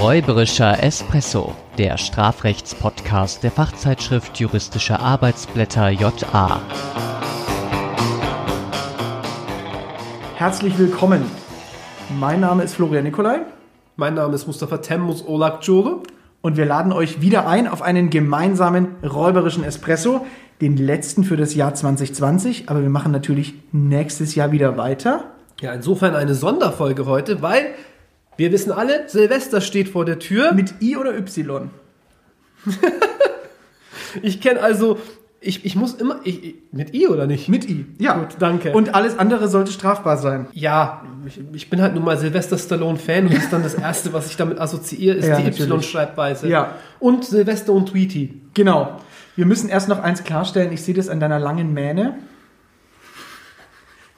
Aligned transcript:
Räuberischer 0.00 0.80
Espresso, 0.80 1.56
der 1.76 1.98
Strafrechtspodcast 1.98 3.42
der 3.42 3.50
Fachzeitschrift 3.50 4.38
Juristische 4.38 5.00
Arbeitsblätter 5.00 5.88
JA. 5.88 6.60
Herzlich 10.36 10.78
willkommen. 10.78 11.24
Mein 12.16 12.38
Name 12.38 12.62
ist 12.62 12.76
Florian 12.76 13.02
Nikolai 13.02 13.40
Mein 13.96 14.14
Name 14.14 14.36
ist 14.36 14.46
Mustafa 14.46 14.76
Temmus 14.76 15.26
Olak 15.26 15.66
Jore. 15.66 16.04
und 16.42 16.56
wir 16.56 16.64
laden 16.64 16.92
euch 16.92 17.20
wieder 17.20 17.48
ein 17.48 17.66
auf 17.66 17.82
einen 17.82 18.08
gemeinsamen 18.08 18.94
räuberischen 19.02 19.64
Espresso, 19.64 20.24
den 20.60 20.76
letzten 20.76 21.24
für 21.24 21.36
das 21.36 21.56
Jahr 21.56 21.74
2020, 21.74 22.68
aber 22.68 22.82
wir 22.82 22.88
machen 22.88 23.10
natürlich 23.10 23.54
nächstes 23.72 24.36
Jahr 24.36 24.52
wieder 24.52 24.76
weiter. 24.76 25.24
Ja, 25.60 25.72
insofern 25.72 26.14
eine 26.14 26.36
Sonderfolge 26.36 27.06
heute, 27.06 27.42
weil 27.42 27.74
wir 28.38 28.50
wissen 28.52 28.72
alle, 28.72 29.08
Silvester 29.08 29.60
steht 29.60 29.90
vor 29.90 30.06
der 30.06 30.18
Tür. 30.18 30.52
Mit 30.52 30.80
I 30.80 30.96
oder 30.96 31.14
Y? 31.16 31.70
Ich 34.22 34.40
kenne 34.40 34.62
also, 34.62 34.98
ich, 35.40 35.64
ich 35.64 35.76
muss 35.76 35.94
immer, 35.94 36.20
ich, 36.24 36.42
ich, 36.42 36.54
mit 36.72 36.94
I 36.94 37.08
oder 37.08 37.26
nicht? 37.26 37.48
Mit 37.48 37.68
I, 37.68 37.86
ja. 37.98 38.16
Gut, 38.16 38.36
danke. 38.38 38.72
Und 38.72 38.94
alles 38.94 39.18
andere 39.18 39.48
sollte 39.48 39.70
strafbar 39.70 40.16
sein. 40.16 40.46
Ja, 40.52 41.02
ich, 41.26 41.40
ich 41.52 41.70
bin 41.70 41.80
halt 41.80 41.94
nun 41.94 42.04
mal 42.04 42.16
Sylvester 42.18 42.58
Stallone-Fan 42.58 43.26
und 43.26 43.34
das 43.34 43.44
ist 43.44 43.52
dann 43.52 43.62
das 43.62 43.74
Erste, 43.74 44.12
was 44.12 44.30
ich 44.30 44.36
damit 44.36 44.58
assoziiere, 44.58 45.16
ist 45.16 45.28
Ja, 45.28 45.40
die. 45.40 45.62
Y-Schreibweise. 45.62 46.48
Ja. 46.48 46.74
Und 46.98 47.24
Silvester 47.24 47.72
und 47.72 47.90
Tweety. 47.90 48.40
Genau. 48.54 49.00
Wir 49.36 49.46
müssen 49.46 49.68
erst 49.68 49.88
noch 49.88 50.00
eins 50.00 50.24
klarstellen. 50.24 50.72
Ich 50.72 50.82
sehe 50.82 50.94
das 50.94 51.08
an 51.08 51.20
deiner 51.20 51.38
langen 51.38 51.72
Mähne. 51.72 52.18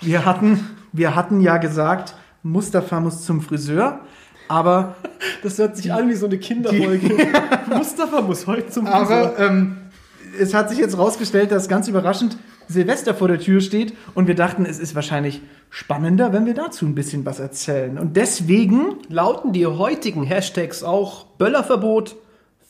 Wir 0.01 0.25
hatten, 0.25 0.67
wir 0.93 1.15
hatten 1.15 1.41
ja 1.41 1.59
gesagt, 1.59 2.15
Mustafa 2.43 3.01
muss 3.01 3.25
zum 3.25 3.41
Friseur, 3.41 4.01
aber 4.49 4.97
Das 5.43 5.59
hört 5.59 5.77
sich 5.77 5.93
an 5.93 6.09
wie 6.09 6.15
so 6.15 6.27
eine 6.27 6.39
Kinderfolge. 6.39 7.11
Mustafa 7.75 8.21
muss 8.21 8.47
heute 8.47 8.69
zum 8.69 8.87
Aber 8.87 9.39
ähm, 9.39 9.77
es 10.39 10.55
hat 10.55 10.69
sich 10.71 10.79
jetzt 10.79 10.99
rausgestellt, 10.99 11.51
dass 11.51 11.69
ganz 11.69 11.89
überraschend 11.89 12.39
Silvester 12.69 13.15
vor 13.15 13.29
der 13.29 13.39
Tür 13.39 13.61
steht 13.61 13.95
und 14.15 14.29
wir 14.29 14.35
dachten, 14.35 14.65
es 14.65 14.79
ist 14.79 14.95
wahrscheinlich 14.95 15.41
spannender, 15.71 16.33
wenn 16.33 16.47
wir 16.47 16.55
dazu 16.55 16.87
ein 16.87 16.95
bisschen 16.95 17.25
was 17.25 17.41
erzählen. 17.41 17.99
Und 17.99 18.17
deswegen, 18.17 18.99
Lauten 19.09 19.53
die 19.53 19.67
heutigen 19.67 20.23
Hashtags 20.23 20.83
auch 20.83 21.25
Böllerverbot, 21.39 22.17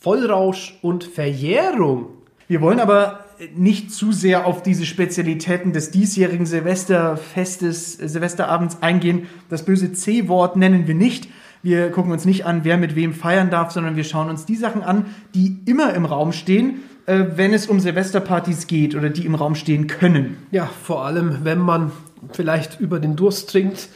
Vollrausch 0.01 0.79
und 0.81 1.05
Verjährung. 1.05 2.07
wir 2.49 2.63
wollen 2.63 2.81
aber 2.81 3.27
nicht 3.57 3.93
zu 3.93 4.13
sehr 4.13 4.47
auf 4.47 4.63
diese 4.63 4.87
Spezialitäten 4.87 5.73
des 5.73 5.91
diesjährigen 5.91 6.47
Silvesterfestes, 6.47 8.01
äh, 8.01 8.09
Silvesterabends 8.09 8.83
eingehen. 8.83 9.27
Das 9.49 9.65
böse 9.65 9.93
C-Wort 9.93 10.57
nennen 10.57 10.87
wir 10.87 10.95
nicht. 10.95 11.29
Wir 11.63 11.91
gucken 11.91 12.13
uns 12.13 12.25
nicht 12.25 12.47
an, 12.47 12.65
wer 12.65 12.79
mit 12.79 12.97
wem 12.97 13.13
feiern 13.13 13.51
darf, 13.51 13.71
sondern 13.71 13.97
wir 13.97 14.05
schauen 14.05 14.31
uns 14.31 14.47
die 14.47 14.57
Sachen 14.57 14.83
an, 14.83 15.07
die 15.35 15.59
immer 15.67 15.95
im 15.95 16.07
Raum 16.07 16.33
stehen, 16.33 16.81
äh, 17.07 17.25
wenn 17.35 17.53
es 17.53 17.67
um 17.67 17.81
Silvesterpartys 17.81 18.67
geht 18.67 18.95
oder 18.95 19.11
die 19.11 19.27
im 19.27 19.35
Raum 19.35 19.55
stehen 19.55 19.87
können. 19.87 20.39
Ja, 20.51 20.67
vor 20.83 21.05
allem, 21.05 21.39
wenn 21.43 21.59
man 21.59 21.93
vielleicht 22.33 22.81
über 22.81 22.99
den 22.99 23.17
Durst 23.17 23.51
trinkt, 23.51 23.89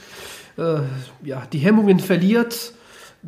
äh, 0.57 0.81
ja, 1.23 1.43
die 1.53 1.59
Hemmungen 1.59 2.01
verliert, 2.01 2.73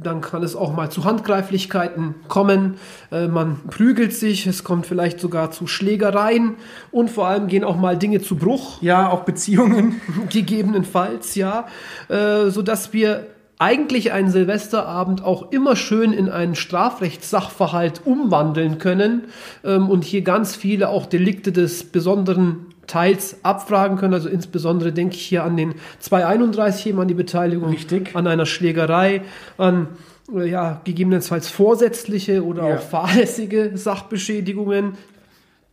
dann 0.02 0.20
kann 0.20 0.42
es 0.42 0.56
auch 0.56 0.75
mal 0.75 0.91
zu 0.91 1.05
Handgreiflichkeiten 1.05 2.14
kommen. 2.28 2.75
Äh, 3.11 3.28
man 3.28 3.61
prügelt 3.70 4.12
sich, 4.12 4.47
es 4.47 4.64
kommt 4.64 4.86
vielleicht 4.86 5.20
sogar 5.20 5.50
zu 5.50 5.66
Schlägereien 5.66 6.55
und 6.91 7.11
vor 7.11 7.27
allem 7.27 7.47
gehen 7.47 7.64
auch 7.64 7.77
mal 7.77 7.97
Dinge 7.97 8.20
zu 8.20 8.36
Bruch, 8.36 8.83
Ja, 8.83 9.08
auch 9.11 9.25
Beziehungen. 9.25 10.00
gegebenenfalls, 10.30 11.34
ja, 11.34 11.66
äh, 12.08 12.50
sodass 12.50 12.92
wir 12.92 13.27
eigentlich 13.58 14.12
einen 14.12 14.30
Silvesterabend 14.30 15.25
auch 15.25 15.50
immer 15.50 15.77
schön 15.77 16.12
in 16.12 16.28
einen 16.28 16.55
Strafrechtssachverhalt 16.55 18.03
umwandeln 18.05 18.78
können 18.78 19.25
ähm, 19.65 19.88
und 19.88 20.04
hier 20.04 20.22
ganz 20.22 20.54
viele 20.54 20.91
auch 20.91 21.06
Delikte 21.06 21.53
des 21.53 21.84
besonderen 21.84 22.66
Teils 22.86 23.36
abfragen 23.42 23.97
können. 23.98 24.14
Also 24.14 24.28
insbesondere 24.28 24.92
denke 24.92 25.16
ich 25.16 25.22
hier 25.26 25.44
an 25.44 25.56
den 25.56 25.74
231 26.00 26.86
eben 26.86 27.00
an 27.00 27.08
die 27.08 27.14
Beteiligung 27.14 27.70
Richtig. 27.70 28.14
an 28.14 28.26
einer 28.26 28.47
Schlägerei, 28.47 29.22
an 29.58 29.88
äh, 30.34 30.48
ja, 30.48 30.80
gegebenenfalls 30.84 31.48
vorsätzliche 31.48 32.44
oder 32.44 32.69
Ja. 32.69 32.76
auch 32.76 32.80
fahrlässige 32.80 33.72
Sachbeschädigungen. 33.75 34.94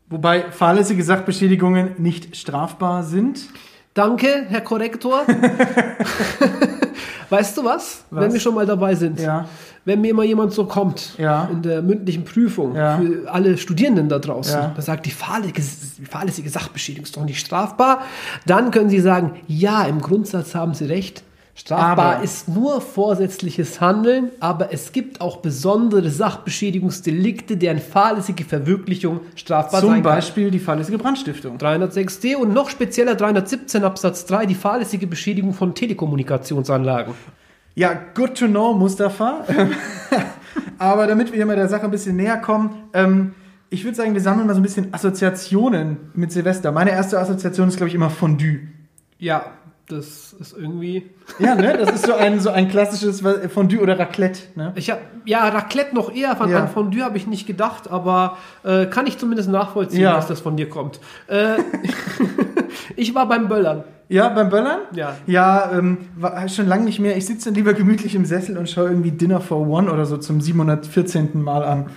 Wobei 0.10 0.52
fahrlässige 0.52 1.04
Sachbeschädigungen 1.04 1.92
nicht 1.98 2.36
strafbar 2.36 3.04
sind. 3.04 3.48
Danke, 3.94 4.46
Herr 4.50 4.62
Korrektor. 4.62 5.22
weißt 7.30 7.58
du 7.58 7.64
was? 7.64 8.04
Was? 8.10 8.24
Wenn 8.24 8.34
wir 8.34 8.40
schon 8.40 8.56
mal 8.56 8.66
dabei 8.66 8.96
sind. 8.96 9.20
Ja. 9.20 9.48
Wenn 9.86 10.02
mir 10.02 10.14
mal 10.14 10.26
jemand 10.26 10.54
so 10.54 10.66
kommt 10.66 11.18
Ja. 11.18 11.50
in 11.52 11.62
der 11.62 11.82
mündlichen 11.82 12.24
Prüfung 12.24 12.76
Ja. 12.76 12.98
für 12.98 13.30
alle 13.32 13.58
Studierenden 13.58 14.10
da 14.10 14.20
draußen, 14.20 14.60
Ja. 14.60 14.74
da 14.76 14.82
sagt, 14.82 15.06
die 15.06 15.12
fahrlässige, 15.12 15.62
die 16.00 16.06
fahrlässige 16.06 16.50
Sachbeschädigung 16.50 17.06
ist 17.06 17.18
doch 17.18 17.26
nicht 17.26 17.40
strafbar, 17.40 18.02
dann 18.46 18.72
können 18.72 18.90
Sie 18.90 19.00
sagen, 19.00 19.40
ja, 19.48 19.84
im 19.84 20.02
Grundsatz 20.02 20.56
haben 20.56 20.74
Sie 20.74 20.86
recht. 20.86 21.24
Strafbar 21.56 22.16
Aber- 22.16 22.24
ist 22.24 22.48
nur 22.50 22.82
vorsätzliches 22.82 23.80
Handeln, 23.80 24.30
aber 24.40 24.74
es 24.74 24.92
gibt 24.92 25.22
auch 25.22 25.38
besondere 25.38 26.10
Sachbeschädigungsdelikte, 26.10 27.58
deren 27.58 27.78
fahrlässige 27.80 28.44
Verwirklichung 28.44 29.20
strafbar 29.36 29.82
Zum 29.82 29.90
sein 29.92 30.04
kann. 30.04 30.16
Beispiel 30.16 30.50
die 30.50 30.58
fahrlässige 30.60 30.98
Brandstiftung. 30.98 31.58
306d 31.60 32.36
und 32.38 32.54
noch 32.54 32.70
spezieller 32.72 33.14
317 33.16 33.84
Absatz 33.84 34.26
3 34.26 34.48
die 34.48 34.56
fahrlässige 34.56 35.06
Beschädigung 35.06 35.54
von 35.54 35.76
Telekommunikationsanlagen. 35.76 37.14
Ja, 37.76 37.94
good 38.16 38.36
to 38.38 38.48
know, 38.48 38.74
Mustafa. 38.74 39.46
Aber 40.80 41.08
damit 41.08 41.28
wir 41.32 41.36
hier 41.38 41.46
mal 41.46 41.56
der 41.56 41.70
Sache 41.70 41.84
ein 41.86 41.92
bisschen 41.92 42.16
näher 42.16 42.38
kommen, 42.38 42.72
ähm, 42.94 43.34
ich 43.70 43.84
würde 43.84 43.96
sagen, 43.96 44.14
wir 44.14 44.22
sammeln 44.22 44.48
mal 44.48 44.54
so 44.54 44.60
ein 44.60 44.64
bisschen 44.64 44.94
Assoziationen 44.94 45.98
mit 46.14 46.32
Silvester. 46.32 46.72
Meine 46.72 46.92
erste 46.92 47.20
Assoziation 47.20 47.68
ist, 47.68 47.78
glaube 47.78 47.90
ich, 47.90 47.96
immer 47.96 48.10
Fondue. 48.10 48.60
Ja, 49.18 49.46
das 49.88 50.34
ist 50.40 50.56
irgendwie. 50.58 51.10
Ja, 51.40 51.56
ne? 51.56 51.78
Das 51.78 51.94
ist 51.94 52.06
so 52.06 52.14
ein, 52.14 52.40
so 52.40 52.50
ein 52.50 52.70
klassisches 52.70 53.22
Fondue 53.54 53.80
oder 53.82 54.00
Raclette, 54.00 54.40
ne? 54.56 54.72
Ich 54.76 54.90
habe 54.90 55.02
ja 55.26 55.48
Raclette 55.50 55.94
noch 55.94 56.14
eher 56.14 56.36
von 56.36 56.50
Ja. 56.50 56.60
an 56.62 56.70
Fondue 56.70 57.04
habe 57.04 57.18
ich 57.18 57.28
nicht 57.28 57.46
gedacht, 57.48 57.90
aber 57.92 58.38
äh, 58.64 58.86
kann 58.86 59.08
ich 59.08 59.18
zumindest 59.18 59.50
nachvollziehen, 59.50 60.02
Ja. 60.02 60.16
dass 60.16 60.28
das 60.28 60.40
von 60.40 60.56
dir 60.58 60.70
kommt. 60.70 61.00
Äh, 61.28 61.56
ich 62.96 63.14
war 63.14 63.28
beim 63.28 63.48
Böllern. 63.48 63.84
Ja, 64.10 64.30
beim 64.30 64.50
Böllern? 64.50 64.80
Ja. 64.94 65.16
Ja, 65.28 65.72
ähm, 65.78 65.98
war 66.16 66.48
schon 66.50 66.68
lange 66.68 66.84
nicht 66.86 67.00
mehr. 67.00 67.18
Ich 67.18 67.26
sitze 67.26 67.46
dann 67.46 67.56
lieber 67.56 67.74
gemütlich 67.74 68.16
im 68.16 68.26
Sessel 68.26 68.58
und 68.58 68.70
schaue 68.70 68.90
irgendwie 68.90 69.12
Dinner 69.12 69.42
for 69.42 69.66
One 69.68 69.92
oder 69.92 70.06
so 70.06 70.18
zum 70.18 70.40
714. 70.42 71.42
Mal 71.42 71.64
an. 71.64 71.90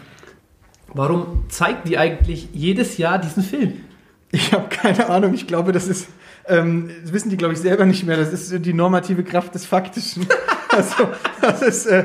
Warum 0.94 1.44
zeigt 1.48 1.88
die 1.88 1.98
eigentlich 1.98 2.48
jedes 2.52 2.96
Jahr 2.96 3.18
diesen 3.18 3.42
Film? 3.42 3.74
Ich 4.32 4.52
habe 4.52 4.68
keine 4.68 5.08
Ahnung. 5.10 5.34
Ich 5.34 5.46
glaube, 5.46 5.72
das 5.72 5.88
ist, 5.88 6.08
ähm, 6.48 6.90
das 7.02 7.12
wissen 7.12 7.30
die, 7.30 7.36
glaube 7.36 7.54
ich, 7.54 7.60
selber 7.60 7.84
nicht 7.86 8.04
mehr. 8.06 8.16
Das 8.16 8.32
ist 8.32 8.64
die 8.64 8.72
normative 8.72 9.24
Kraft 9.24 9.54
des 9.54 9.66
Faktischen. 9.66 10.26
also, 10.68 11.08
das 11.40 11.62
ist, 11.62 11.86
äh, 11.86 12.04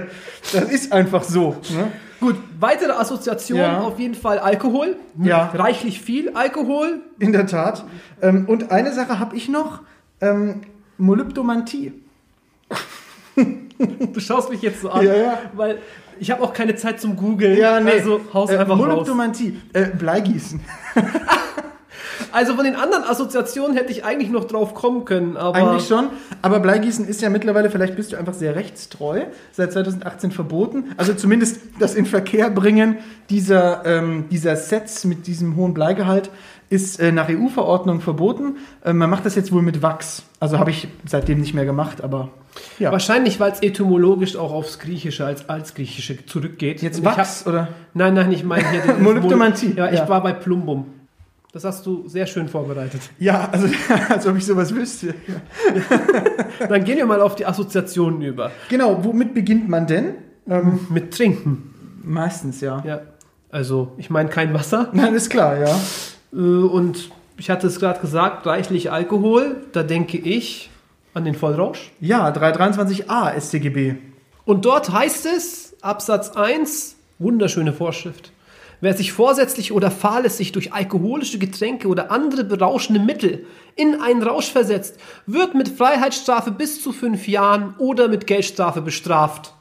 das 0.53 0.63
ist 0.65 0.91
einfach 0.91 1.23
so. 1.23 1.57
Ne? 1.69 1.91
Gut, 2.19 2.35
weitere 2.59 2.91
Assoziation 2.91 3.59
Ja. 3.59 3.79
auf 3.81 3.99
jeden 3.99 4.13
Fall 4.15 4.37
Alkohol. 4.39 4.95
Ja. 5.21 5.51
Reichlich 5.55 6.01
viel 6.01 6.29
Alkohol. 6.35 7.01
In 7.19 7.31
der 7.31 7.47
Tat. 7.47 7.83
Ähm, 8.21 8.45
und 8.47 8.71
eine 8.71 8.93
Sache 8.93 9.17
habe 9.19 9.35
ich 9.35 9.49
noch. 9.49 9.81
Ähm, 10.21 10.61
Molybdomantie. 10.97 11.93
Du 14.13 14.19
schaust 14.19 14.51
mich 14.51 14.61
jetzt 14.61 14.81
so 14.81 14.91
an, 14.91 15.03
Ja, 15.03 15.15
ja. 15.15 15.39
weil 15.53 15.79
ich 16.19 16.29
habe 16.29 16.43
auch 16.43 16.53
keine 16.53 16.75
Zeit 16.75 17.01
zum 17.01 17.15
Googeln. 17.15 17.57
Ja, 17.57 17.79
nee. 17.79 17.89
Also 17.89 18.21
haus 18.31 18.51
äh, 18.51 18.57
einfach 18.57 18.77
raus. 18.77 18.85
Molybdomantie. 18.85 19.59
Äh, 19.73 19.85
Bleigießen. 19.87 20.59
Also 22.31 22.55
von 22.55 22.65
den 22.65 22.75
anderen 22.75 23.03
Assoziationen 23.03 23.75
hätte 23.75 23.91
ich 23.91 24.05
eigentlich 24.05 24.29
noch 24.29 24.45
drauf 24.45 24.73
kommen 24.73 25.05
können, 25.05 25.37
aber 25.37 25.57
Eigentlich 25.57 25.87
schon. 25.87 26.09
Aber 26.41 26.59
Bleigießen 26.59 27.07
ist 27.07 27.21
ja 27.21 27.29
mittlerweile, 27.29 27.69
vielleicht 27.69 27.95
bist 27.95 28.13
du 28.13 28.17
einfach 28.17 28.33
sehr 28.33 28.55
rechtstreu, 28.55 29.23
seit 29.51 29.73
2018 29.73 30.31
verboten. 30.31 30.91
Also 30.97 31.13
zumindest 31.13 31.59
das 31.79 31.95
in 31.95 32.05
Verkehr 32.05 32.49
bringen 32.49 32.97
dieser, 33.29 33.85
ähm, 33.85 34.25
dieser 34.29 34.55
Sets 34.55 35.05
mit 35.05 35.27
diesem 35.27 35.55
hohen 35.55 35.73
Bleigehalt 35.73 36.29
ist 36.71 37.01
äh, 37.01 37.11
nach 37.11 37.27
EU-Verordnung 37.29 37.99
verboten. 37.99 38.55
Ähm, 38.85 38.97
man 38.97 39.09
macht 39.09 39.25
das 39.25 39.35
jetzt 39.35 39.51
wohl 39.51 39.61
mit 39.61 39.81
Wachs. 39.81 40.23
Also 40.39 40.57
habe 40.57 40.71
ich 40.71 40.87
seitdem 41.05 41.41
nicht 41.41 41.53
mehr 41.53 41.65
gemacht, 41.65 42.01
aber 42.01 42.29
ja. 42.79 42.93
wahrscheinlich, 42.93 43.41
weil 43.41 43.51
es 43.51 43.61
etymologisch 43.61 44.37
auch 44.37 44.53
aufs 44.53 44.79
Griechische 44.79 45.25
als 45.25 45.49
Altgriechische 45.49 46.25
zurückgeht. 46.25 46.81
Jetzt 46.81 47.03
Wachs 47.03 47.45
oder? 47.45 47.63
Hab, 47.63 47.69
nein, 47.93 48.13
nein, 48.13 48.31
ich 48.31 48.45
meine 48.45 48.69
hier 48.69 48.93
Molybdomantie, 48.99 49.73
Ja, 49.75 49.91
ich 49.91 49.99
ja. 49.99 50.09
war 50.09 50.23
bei 50.23 50.31
Plumbum. 50.31 50.85
Das 51.53 51.65
hast 51.65 51.85
du 51.85 52.07
sehr 52.07 52.25
schön 52.27 52.47
vorbereitet. 52.47 53.01
Ja, 53.19 53.49
also 53.51 53.67
als 54.09 54.25
ob 54.25 54.37
ich 54.37 54.45
sowas 54.45 54.73
wüsste. 54.73 55.13
Dann 56.69 56.83
gehen 56.83 56.97
wir 56.97 57.05
mal 57.05 57.21
auf 57.21 57.35
die 57.35 57.45
Assoziationen 57.45 58.21
über. 58.21 58.51
Genau, 58.69 59.03
womit 59.03 59.33
beginnt 59.33 59.67
man 59.69 59.87
denn? 59.87 60.15
Ähm, 60.49 60.87
Mit 60.89 61.13
Trinken. 61.13 61.73
meistens, 62.03 62.61
ja. 62.61 62.81
Ja. 62.85 63.01
Also, 63.49 63.91
ich 63.97 64.09
meine 64.09 64.29
kein 64.29 64.53
Wasser. 64.53 64.89
Nein, 64.93 65.13
ist 65.13 65.29
klar, 65.29 65.57
ja. 65.57 65.79
Äh, 66.33 66.37
Und 66.37 67.11
ich 67.37 67.49
hatte 67.49 67.67
es 67.67 67.79
gerade 67.79 67.99
gesagt, 67.99 68.45
reichlich 68.45 68.91
Alkohol. 68.91 69.57
Da 69.73 69.83
denke 69.83 70.17
ich 70.17 70.69
an 71.13 71.25
den 71.25 71.35
Vollrausch. 71.35 71.91
Ja, 71.99 72.29
323a 72.31 73.39
StGB. 73.39 73.95
Und 74.45 74.63
dort 74.65 74.91
heißt 74.91 75.25
es, 75.25 75.75
Absatz 75.81 76.29
1, 76.31 76.95
wunderschöne 77.19 77.73
Vorschrift. 77.73 78.30
Wer 78.81 78.95
sich 78.95 79.11
vorsätzlich 79.13 79.71
oder 79.71 79.91
fahrlässig 79.91 80.51
durch 80.53 80.73
alkoholische 80.73 81.37
Getränke 81.37 81.87
oder 81.87 82.11
andere 82.11 82.43
berauschende 82.43 82.99
Mittel 82.99 83.45
in 83.75 84.01
einen 84.01 84.23
Rausch 84.23 84.51
versetzt, 84.51 84.97
wird 85.27 85.53
mit 85.53 85.69
Freiheitsstrafe 85.69 86.51
bis 86.51 86.81
zu 86.81 86.91
fünf 86.91 87.27
Jahren 87.27 87.75
oder 87.77 88.07
mit 88.07 88.25
Geldstrafe 88.25 88.81
bestraft. 88.81 89.53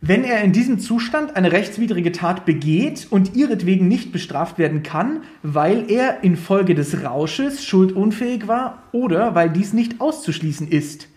Wenn 0.00 0.24
er 0.24 0.42
in 0.42 0.52
diesem 0.52 0.80
Zustand 0.80 1.36
eine 1.36 1.52
rechtswidrige 1.52 2.12
Tat 2.12 2.44
begeht 2.44 3.06
und 3.08 3.36
ihretwegen 3.36 3.86
nicht 3.86 4.10
bestraft 4.10 4.58
werden 4.58 4.82
kann, 4.82 5.22
weil 5.42 5.90
er 5.90 6.24
infolge 6.24 6.74
des 6.74 7.04
Rausches 7.04 7.64
schuldunfähig 7.64 8.48
war 8.48 8.82
oder 8.90 9.36
weil 9.36 9.48
dies 9.48 9.72
nicht 9.72 10.00
auszuschließen 10.00 10.68
ist. 10.68 11.08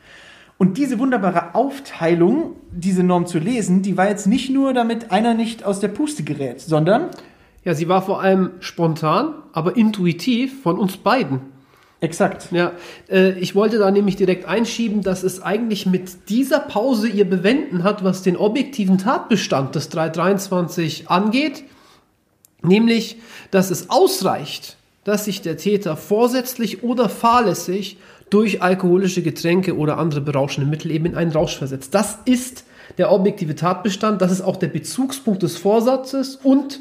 Und 0.58 0.78
diese 0.78 0.98
wunderbare 0.98 1.54
Aufteilung, 1.54 2.56
diese 2.72 3.04
Norm 3.04 3.28
zu 3.28 3.38
lesen, 3.38 3.84
die 3.84 3.96
war 3.96 4.10
jetzt 4.10 4.26
nicht 4.26 4.50
nur, 4.50 4.74
damit 4.74 5.12
einer 5.12 5.34
nicht 5.34 5.64
aus 5.64 5.80
der 5.80 5.90
Puste 5.90 6.24
gerät, 6.24 6.62
sondern 6.62 7.10
Ja, 7.64 7.74
sie 7.74 7.90
war 7.90 8.02
vor 8.02 8.22
allem 8.22 8.52
spontan, 8.62 9.34
aber 9.52 9.76
intuitiv 9.76 10.62
von 10.64 10.80
uns 10.80 10.98
beiden. 10.98 11.42
exakt. 12.00 12.48
Ja, 12.52 12.72
äh, 13.10 13.32
ich 13.40 13.56
wollte 13.56 13.78
da 13.78 13.92
nämlich 13.92 14.16
direkt 14.16 14.46
einschieben, 14.46 15.02
dass 15.02 15.24
es 15.24 15.42
eigentlich 15.42 15.86
mit 15.86 16.30
dieser 16.30 16.60
Pause 16.60 17.10
ihr 17.10 17.30
Bewenden 17.30 17.84
hat, 17.84 18.04
was 18.04 18.22
den 18.22 18.38
objektiven 18.38 18.98
Tatbestand 19.00 19.76
des 19.76 19.90
323 19.90 21.10
angeht, 21.10 21.66
nämlich, 22.62 23.18
dass 23.52 23.70
es 23.70 23.90
ausreicht, 23.90 24.78
dass 25.04 25.26
sich 25.26 25.42
der 25.42 25.58
Täter 25.58 25.98
vorsätzlich 25.98 26.84
oder 26.84 27.10
fahrlässig 27.10 27.98
durch 28.30 28.62
alkoholische 28.62 29.22
Getränke 29.22 29.78
oder 29.78 29.98
andere 29.98 30.22
berauschende 30.22 30.70
Mittel 30.70 30.92
eben 30.92 31.06
in 31.06 31.16
einen 31.16 31.32
Rausch 31.32 31.58
versetzt. 31.58 31.94
Das 31.94 32.20
ist 32.26 32.66
der 32.98 33.12
objektive 33.12 33.56
Tatbestand, 33.56 34.22
das 34.22 34.32
ist 34.32 34.42
auch 34.42 34.58
der 34.58 34.68
Bezugspunkt 34.68 35.44
des 35.44 35.58
Vorsatzes 35.58 36.36
und 36.36 36.80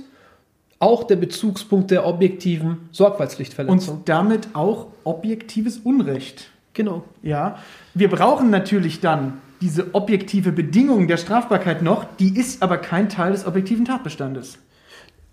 auch 0.78 1.04
der 1.04 1.16
Bezugspunkt 1.16 1.90
der 1.90 2.06
objektiven 2.06 2.88
Sorgfaltspflichtverletzung. 2.92 3.96
Und 3.96 4.08
damit 4.08 4.48
auch 4.54 4.88
objektives 5.04 5.78
Unrecht. 5.78 6.50
genau. 6.74 7.04
Ja, 7.22 7.58
wir 7.94 8.10
brauchen 8.10 8.50
natürlich 8.50 9.00
dann 9.00 9.40
diese 9.60 9.94
objektive 9.94 10.52
Bedingung 10.52 11.08
der 11.08 11.16
Strafbarkeit 11.16 11.80
noch, 11.80 12.04
die 12.18 12.36
ist 12.38 12.62
aber 12.62 12.76
kein 12.76 13.08
Teil 13.08 13.32
des 13.32 13.46
objektiven 13.46 13.86
Tatbestandes. 13.86 14.58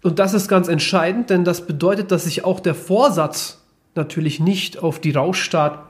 Und 0.01 0.19
das 0.19 0.33
ist 0.33 0.48
ganz 0.48 0.69
entscheidend, 0.69 1.30
denn 1.30 1.44
das 1.44 1.66
bedeutet, 1.66 2.12
dass 2.12 2.24
sich 2.24 2.45
auch 2.45 2.59
der 2.59 2.75
Vorsatz 2.75 3.62
natürlich 3.95 4.39
nicht 4.39 4.81
auf 4.81 5.00
die 5.00 5.12
Rauschtat 5.12 5.83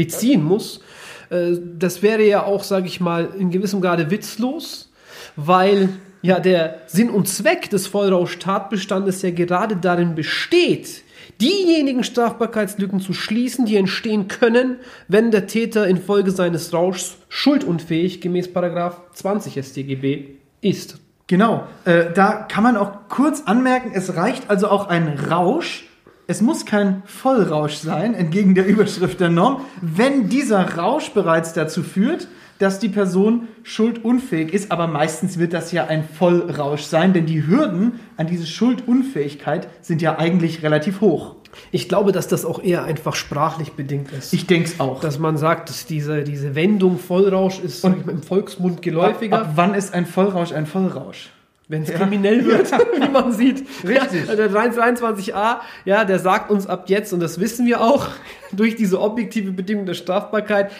beziehen 0.00 0.42
muss. 0.42 0.80
Äh, 1.28 1.58
Das 1.78 2.02
wäre 2.02 2.22
ja 2.22 2.44
auch, 2.44 2.64
sage 2.64 2.86
ich 2.86 3.00
mal, 3.00 3.28
in 3.38 3.50
gewissem 3.50 3.82
Grade 3.82 4.10
witzlos, 4.10 4.90
weil 5.36 5.90
ja 6.22 6.40
der 6.40 6.80
Sinn 6.86 7.10
und 7.10 7.28
Zweck 7.28 7.68
des 7.68 7.86
Vollrausch-Tatbestandes 7.86 9.20
ja 9.22 9.30
gerade 9.30 9.76
darin 9.76 10.14
besteht, 10.14 11.02
diejenigen 11.40 12.02
Strafbarkeitslücken 12.02 13.00
zu 13.00 13.12
schließen, 13.12 13.66
die 13.66 13.76
entstehen 13.76 14.28
können, 14.28 14.76
wenn 15.08 15.30
der 15.30 15.46
Täter 15.46 15.86
infolge 15.86 16.30
seines 16.30 16.72
Rauschs 16.72 17.16
schuldunfähig 17.28 18.20
gemäß 18.20 18.52
Paragraph 18.52 19.00
20 19.12 19.62
StGB 19.62 20.36
ist. 20.62 20.98
Genau, 21.26 21.66
äh, 21.84 22.06
da 22.12 22.46
kann 22.50 22.64
man 22.64 22.76
auch 22.76 23.08
kurz 23.08 23.42
anmerken, 23.44 23.92
es 23.94 24.16
reicht 24.16 24.48
also 24.50 24.68
auch 24.68 24.88
ein 24.88 25.08
Rausch. 25.30 25.84
Es 26.30 26.40
muss 26.40 26.64
kein 26.64 27.02
Vollrausch 27.06 27.74
sein, 27.74 28.14
entgegen 28.14 28.54
der 28.54 28.64
Überschrift 28.64 29.18
der 29.18 29.30
Norm, 29.30 29.62
wenn 29.80 30.28
dieser 30.28 30.76
Rausch 30.76 31.10
bereits 31.10 31.54
dazu 31.54 31.82
führt, 31.82 32.28
dass 32.60 32.78
die 32.78 32.88
Person 32.88 33.48
schuldunfähig 33.64 34.54
ist. 34.54 34.70
Aber 34.70 34.86
meistens 34.86 35.40
wird 35.40 35.52
das 35.52 35.72
ja 35.72 35.88
ein 35.88 36.04
Vollrausch 36.04 36.82
sein, 36.82 37.14
denn 37.14 37.26
die 37.26 37.48
Hürden 37.48 37.98
an 38.16 38.28
diese 38.28 38.46
Schuldunfähigkeit 38.46 39.66
sind 39.80 40.02
ja 40.02 40.20
eigentlich 40.20 40.62
relativ 40.62 41.00
hoch. 41.00 41.34
Ich 41.72 41.88
glaube, 41.88 42.12
dass 42.12 42.28
das 42.28 42.44
auch 42.44 42.62
eher 42.62 42.84
einfach 42.84 43.16
sprachlich 43.16 43.72
bedingt 43.72 44.12
ist. 44.12 44.32
Ich 44.32 44.46
denke 44.46 44.68
es 44.68 44.78
auch. 44.78 45.00
dass 45.00 45.18
man 45.18 45.36
sagt, 45.36 45.68
dass 45.68 45.84
diese, 45.84 46.22
diese 46.22 46.54
Wendung 46.54 47.00
Vollrausch 47.00 47.58
ist 47.58 47.82
mal, 47.82 47.96
im 48.06 48.22
Volksmund 48.22 48.76
ab, 48.76 48.82
geläufiger, 48.82 49.40
ab 49.40 49.52
wann 49.56 49.74
ist 49.74 49.92
ein 49.94 50.06
Vollrausch 50.06 50.52
ein 50.52 50.66
Vollrausch? 50.66 51.30
Wenn 51.70 51.84
es 51.84 51.88
Ja. 51.88 51.98
kriminell 51.98 52.44
wird, 52.44 52.70
wie 52.96 53.08
man 53.08 53.32
sieht. 53.32 53.64
Richtig. 53.86 54.26
Ja, 54.26 54.34
der 54.34 54.50
23a, 54.50 55.60
ja, 55.84 56.04
der 56.04 56.18
sagt 56.18 56.50
uns 56.50 56.66
ab 56.66 56.90
jetzt, 56.90 57.12
und 57.12 57.20
das 57.20 57.38
wissen 57.38 57.64
wir 57.64 57.80
auch, 57.80 58.08
durch 58.52 58.74
diese 58.74 59.00
objektive 59.00 59.52
Bedingung 59.52 59.86
der 59.86 59.94
Strafbarkeit, 59.94 60.72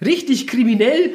richtig 0.00 0.46
kriminell 0.46 1.14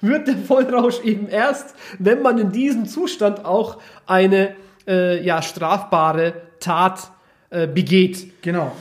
wird 0.00 0.28
der 0.28 0.36
Vollrausch 0.36 1.00
eben 1.02 1.28
erst, 1.28 1.74
wenn 1.98 2.22
man 2.22 2.38
in 2.38 2.52
diesem 2.52 2.86
Zustand 2.86 3.44
auch 3.44 3.78
eine 4.06 4.54
äh, 4.86 5.24
ja, 5.24 5.42
strafbare 5.42 6.34
Tat 6.60 7.10
äh, 7.50 7.66
begeht. 7.66 8.42
Genau. 8.42 8.76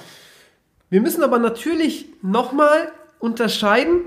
Wir 0.91 1.01
müssen 1.01 1.23
aber 1.23 1.39
natürlich 1.39 2.05
nochmal 2.21 2.91
unterscheiden, 3.17 4.01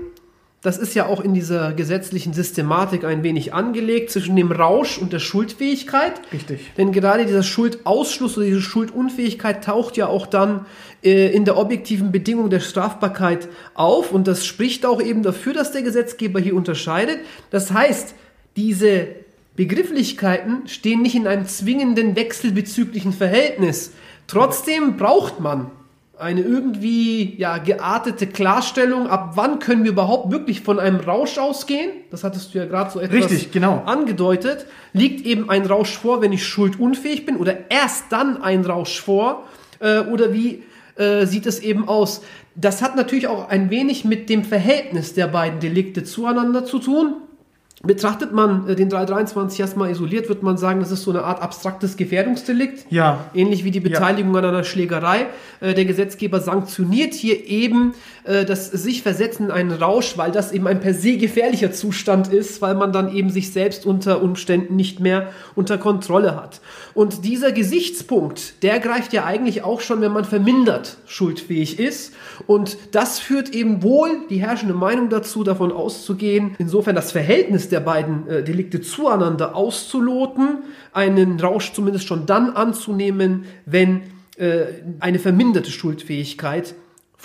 das 0.65 0.79
ist 0.79 0.95
ja 0.95 1.05
auch 1.05 1.21
in 1.21 1.35
dieser 1.35 1.73
gesetzlichen 1.73 2.33
Systematik 2.33 3.03
ein 3.03 3.21
wenig 3.21 3.53
angelegt, 3.53 4.09
zwischen 4.09 4.35
dem 4.35 4.51
Rausch 4.51 4.97
und 4.97 5.13
der 5.13 5.19
Schuldfähigkeit. 5.19 6.13
Richtig. 6.33 6.71
Denn 6.75 6.91
gerade 6.91 7.27
dieser 7.27 7.43
Schuldausschluss 7.43 8.35
oder 8.35 8.47
diese 8.47 8.61
Schuldunfähigkeit 8.61 9.63
taucht 9.63 9.95
ja 9.95 10.07
auch 10.07 10.25
dann 10.25 10.65
äh, 11.03 11.31
in 11.31 11.45
der 11.45 11.57
objektiven 11.57 12.11
Bedingung 12.11 12.49
der 12.49 12.61
Strafbarkeit 12.61 13.47
auf 13.75 14.11
und 14.11 14.27
das 14.27 14.43
spricht 14.43 14.87
auch 14.87 14.99
eben 15.01 15.21
dafür, 15.21 15.53
dass 15.53 15.71
der 15.71 15.83
Gesetzgeber 15.83 16.39
hier 16.39 16.55
unterscheidet. 16.55 17.19
Das 17.51 17.71
heißt, 17.71 18.15
diese 18.55 19.07
Begrifflichkeiten 19.55 20.67
stehen 20.67 21.03
nicht 21.03 21.15
in 21.15 21.27
einem 21.27 21.45
zwingenden 21.45 22.15
wechselbezüglichen 22.15 23.13
Verhältnis. 23.13 23.91
Trotzdem 24.25 24.97
braucht 24.97 25.39
man 25.39 25.69
eine 26.17 26.41
irgendwie 26.41 27.35
ja, 27.37 27.57
geartete 27.57 28.27
Klarstellung, 28.27 29.07
ab 29.07 29.31
wann 29.35 29.59
können 29.59 29.83
wir 29.83 29.91
überhaupt 29.91 30.31
wirklich 30.31 30.61
von 30.61 30.79
einem 30.79 30.99
Rausch 30.99 31.37
ausgehen. 31.37 31.91
Das 32.11 32.23
hattest 32.23 32.53
du 32.53 32.59
ja 32.59 32.65
gerade 32.65 32.91
so 32.91 32.99
etwas 32.99 33.29
Richtig, 33.29 33.51
genau. 33.51 33.83
angedeutet. 33.85 34.65
Liegt 34.93 35.25
eben 35.25 35.49
ein 35.49 35.65
Rausch 35.65 35.97
vor, 35.97 36.21
wenn 36.21 36.31
ich 36.31 36.45
schuldunfähig 36.45 37.25
bin 37.25 37.37
oder 37.37 37.69
erst 37.69 38.05
dann 38.11 38.41
ein 38.41 38.65
Rausch 38.65 39.01
vor? 39.01 39.43
Äh, 39.79 39.99
oder 40.01 40.33
wie 40.33 40.63
äh, 40.95 41.25
sieht 41.25 41.45
es 41.45 41.59
eben 41.59 41.87
aus? 41.87 42.21
Das 42.55 42.81
hat 42.81 42.95
natürlich 42.95 43.27
auch 43.27 43.49
ein 43.49 43.69
wenig 43.69 44.05
mit 44.05 44.29
dem 44.29 44.45
Verhältnis 44.45 45.13
der 45.13 45.27
beiden 45.27 45.59
Delikte 45.59 46.03
zueinander 46.03 46.65
zu 46.65 46.79
tun. 46.79 47.15
Betrachtet 47.83 48.31
man 48.31 48.67
äh, 48.69 48.75
den 48.75 48.89
323 48.89 49.59
erstmal 49.59 49.91
isoliert, 49.91 50.29
wird 50.29 50.43
man 50.43 50.57
sagen, 50.57 50.79
das 50.79 50.91
ist 50.91 51.03
so 51.03 51.11
eine 51.11 51.23
Art 51.23 51.41
abstraktes 51.41 51.97
Gefährdungsdelikt. 51.97 52.85
Ja. 52.89 53.25
Ähnlich 53.33 53.63
wie 53.63 53.71
die 53.71 53.81
Beteiligung 53.81 54.35
an 54.37 54.45
einer 54.45 54.63
Schlägerei. 54.63 55.27
Äh, 55.59 55.73
Der 55.73 55.85
Gesetzgeber 55.85 56.39
sanktioniert 56.39 57.13
hier 57.13 57.45
eben 57.47 57.93
äh, 58.25 58.45
das 58.45 58.71
sich 58.71 59.03
versetzen 59.03 59.45
in 59.45 59.51
einen 59.51 59.71
Rausch, 59.71 60.17
weil 60.17 60.31
das 60.31 60.51
eben 60.51 60.67
ein 60.67 60.79
per 60.79 60.93
se 60.93 61.17
gefährlicher 61.17 61.71
Zustand 61.71 62.33
ist, 62.33 62.61
weil 62.61 62.75
man 62.75 62.91
dann 62.91 63.13
eben 63.13 63.29
sich 63.29 63.51
selbst 63.51 63.85
unter 63.85 64.21
Umständen 64.21 64.75
nicht 64.75 64.99
mehr 64.99 65.31
unter 65.53 65.77
Kontrolle 65.77 66.35
hat. 66.35 66.61
Und 66.93 67.23
dieser 67.23 67.51
Gesichtspunkt, 67.51 68.63
der 68.63 68.79
greift 68.79 69.13
ja 69.13 69.25
eigentlich 69.25 69.63
auch 69.63 69.81
schon, 69.81 70.01
wenn 70.01 70.11
man 70.11 70.25
vermindert 70.25 70.97
schuldfähig 71.05 71.79
ist. 71.79 72.13
Und 72.47 72.77
das 72.91 73.19
führt 73.19 73.53
eben 73.53 73.83
wohl 73.83 74.09
die 74.29 74.41
herrschende 74.41 74.73
Meinung 74.73 75.09
dazu, 75.09 75.43
davon 75.43 75.71
auszugehen, 75.71 76.55
insofern 76.57 76.95
das 76.95 77.11
Verhältnis 77.11 77.69
der 77.69 77.79
beiden 77.79 78.27
äh, 78.27 78.43
Delikte 78.43 78.81
zueinander 78.81 79.55
auszuloten, 79.55 80.63
einen 80.93 81.39
Rausch 81.39 81.73
zumindest 81.73 82.07
schon 82.07 82.25
dann 82.25 82.51
anzunehmen, 82.51 83.45
wenn 83.65 84.01
äh, 84.37 84.65
eine 84.99 85.19
verminderte 85.19 85.71
Schuldfähigkeit 85.71 86.75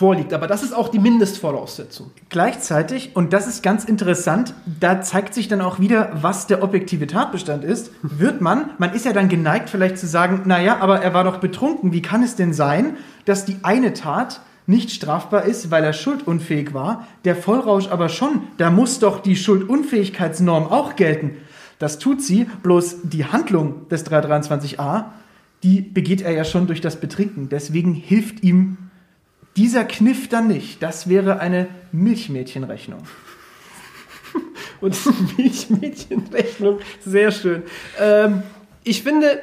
vorliegt. 0.01 0.33
Aber 0.33 0.47
das 0.47 0.63
ist 0.63 0.73
auch 0.73 0.89
die 0.89 0.99
Mindestvoraussetzung. 0.99 2.11
Gleichzeitig, 2.31 3.15
und 3.15 3.35
das 3.35 3.47
ist 3.47 3.63
ganz 3.63 3.85
interessant, 3.85 4.55
da 4.81 5.03
zeigt 5.03 5.35
sich 5.35 5.47
dann 5.47 5.61
auch 5.61 5.79
wieder, 5.79 6.11
was 6.15 6.47
der 6.47 6.63
objektive 6.63 7.07
Tatbestand 7.07 7.65
ist, 7.65 7.91
wird 8.01 8.41
man, 8.41 8.71
man 8.79 8.95
ist 8.95 9.05
ja 9.05 9.13
dann 9.13 9.29
geneigt 9.29 9.69
vielleicht 9.69 9.99
zu 9.99 10.07
sagen, 10.07 10.41
naja, 10.47 10.79
aber 10.81 11.03
er 11.03 11.13
war 11.13 11.25
doch 11.25 11.37
betrunken, 11.37 11.93
wie 11.93 12.01
kann 12.01 12.23
es 12.23 12.35
denn 12.35 12.55
sein, 12.55 12.97
dass 13.27 13.45
die 13.45 13.59
eine 13.63 13.93
Tat 13.93 14.41
nicht 14.67 14.91
strafbar 14.91 15.45
ist, 15.45 15.71
weil 15.71 15.85
er 15.85 15.93
schuldunfähig 15.93 16.73
war, 16.73 17.07
der 17.27 17.37
Vollrausch 17.37 17.89
aber 17.89 18.09
schon, 18.09 18.45
da 18.57 18.71
muss 18.71 19.01
doch 19.01 19.21
die 19.21 19.37
Schuldunfähigkeitsnorm 19.37 20.69
auch 20.69 20.97
gelten. 20.97 21.37
Das 21.79 21.99
tut 21.99 22.23
sie, 22.23 22.47
bloß 22.63 23.01
die 23.03 23.27
Handlung 23.27 23.87
des 23.91 24.07
323a, 24.07 25.05
die 25.63 25.83
begeht 25.83 26.23
er 26.23 26.33
ja 26.33 26.45
schon 26.45 26.67
durch 26.67 26.81
das 26.81 26.97
Betrinken. 26.97 27.51
Deswegen 27.51 27.93
hilft 27.93 28.43
ihm 28.43 28.79
dieser 29.57 29.85
Kniff 29.85 30.29
dann 30.29 30.49
nicht. 30.49 30.83
Das 30.83 31.09
wäre 31.09 31.41
eine 31.41 31.69
Milchmädchenrechnung. 31.93 33.03
Und 34.81 34.97
Milchmädchenrechnung, 35.37 36.79
sehr 37.05 37.31
schön. 37.31 37.63
Ähm, 37.99 38.43
ich 38.85 39.03
finde, 39.03 39.43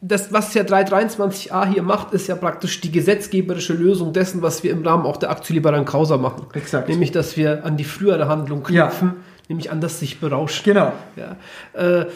das, 0.00 0.32
was 0.32 0.54
ja 0.54 0.62
323a 0.62 1.66
hier 1.66 1.82
macht, 1.82 2.12
ist 2.14 2.28
ja 2.28 2.36
praktisch 2.36 2.80
die 2.80 2.92
gesetzgeberische 2.92 3.72
Lösung 3.72 4.12
dessen, 4.12 4.42
was 4.42 4.62
wir 4.62 4.70
im 4.70 4.86
Rahmen 4.86 5.04
auch 5.04 5.16
der 5.16 5.30
Aktu 5.30 5.52
Liberan 5.52 5.84
Causa 5.84 6.16
machen. 6.16 6.46
Exakt. 6.54 6.88
Nämlich, 6.88 7.10
dass 7.10 7.36
wir 7.36 7.64
an 7.64 7.76
die 7.76 7.84
frühere 7.84 8.28
Handlung 8.28 8.62
knüpfen, 8.62 9.16
nämlich 9.48 9.70
an 9.70 9.80
das 9.80 9.98
sich 9.98 10.20
berauschen. 10.20 10.62
Genau. 10.64 10.92
Ja. 11.16 11.36
Äh, 11.72 12.06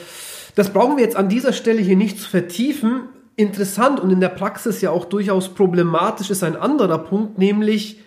das 0.54 0.70
brauchen 0.70 0.96
wir 0.96 1.04
jetzt 1.04 1.16
an 1.16 1.28
dieser 1.28 1.52
Stelle 1.52 1.80
hier 1.80 1.96
nicht 1.96 2.20
zu 2.20 2.28
vertiefen. 2.28 3.08
Interessant 3.36 3.98
und 4.00 4.10
in 4.10 4.20
der 4.20 4.28
Praxis 4.28 4.80
ja 4.80 4.90
auch 4.90 5.06
durchaus 5.06 5.48
problematisch 5.48 6.30
ist 6.30 6.42
ein 6.42 6.56
anderer 6.56 6.98
Punkt, 6.98 7.38
nämlich 7.38 7.98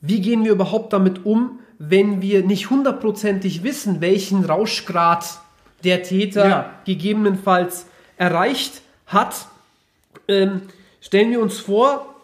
wie 0.00 0.20
gehen 0.20 0.44
wir 0.44 0.52
überhaupt 0.52 0.92
damit 0.92 1.24
um, 1.24 1.60
wenn 1.78 2.22
wir 2.22 2.44
nicht 2.44 2.70
hundertprozentig 2.70 3.62
wissen, 3.62 4.00
welchen 4.00 4.44
Rauschgrad 4.44 5.24
der 5.84 6.02
Täter 6.02 6.48
Ja. 6.48 6.70
gegebenenfalls 6.84 7.86
erreicht 8.16 8.82
hat. 9.06 9.46
Ähm, 10.26 10.62
stellen 11.00 11.30
wir 11.30 11.40
uns 11.40 11.58
vor, 11.58 12.14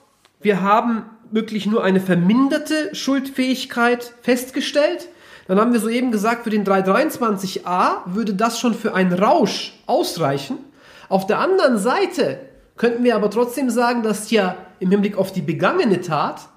wir 0.40 0.62
haben 0.62 1.04
wirklich 1.30 1.66
nur 1.66 1.84
eine 1.84 2.00
verminderte 2.00 2.94
Schuldfähigkeit 2.94 4.12
festgestellt. 4.22 5.08
Dann 5.46 5.58
haben 5.58 5.72
wir 5.72 5.80
soeben 5.80 6.12
gesagt, 6.12 6.44
für 6.44 6.50
den 6.50 6.64
323a 6.64 7.98
würde 8.06 8.34
das 8.34 8.58
schon 8.58 8.74
für 8.74 8.94
einen 8.94 9.12
Rausch 9.12 9.74
ausreichen. 9.86 10.58
Auf 11.12 11.26
der 11.26 11.40
anderen 11.40 11.76
Seite 11.76 12.38
könnten 12.78 13.04
wir 13.04 13.14
aber 13.14 13.28
trotzdem 13.28 13.68
sagen, 13.68 14.02
dass 14.02 14.30
ja 14.30 14.56
im 14.80 14.90
Hinblick 14.90 15.18
auf 15.18 15.30
die 15.30 15.42
begangene 15.42 16.00
Tat 16.00 16.48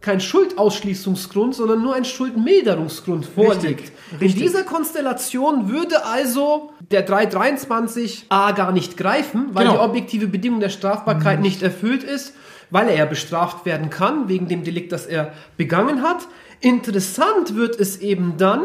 kein 0.00 0.20
Schuldausschließungsgrund, 0.20 1.54
sondern 1.54 1.82
nur 1.82 1.94
ein 1.94 2.06
Schuldmilderungsgrund 2.06 3.26
vorliegt. 3.26 3.92
In 4.12 4.18
richtig. 4.20 4.42
dieser 4.42 4.62
Konstellation 4.62 5.68
würde 5.68 6.06
also 6.06 6.72
der 6.90 7.06
323a 7.06 8.54
gar 8.54 8.72
nicht 8.72 8.96
greifen, 8.96 9.48
weil 9.52 9.66
Genau. 9.66 9.76
die 9.76 9.82
objektive 9.82 10.28
Bedingung 10.28 10.60
der 10.60 10.70
Strafbarkeit 10.70 11.40
nicht 11.40 11.62
erfüllt 11.62 12.04
ist, 12.04 12.32
weil 12.70 12.88
er 12.88 12.96
ja 12.96 13.04
bestraft 13.04 13.66
werden 13.66 13.90
kann 13.90 14.28
wegen 14.30 14.48
dem 14.48 14.64
Delikt, 14.64 14.92
das 14.92 15.04
er 15.04 15.34
begangen 15.58 16.02
hat. 16.02 16.26
Interessant 16.60 17.54
wird 17.54 17.78
es 17.78 17.98
eben 17.98 18.38
dann, 18.38 18.62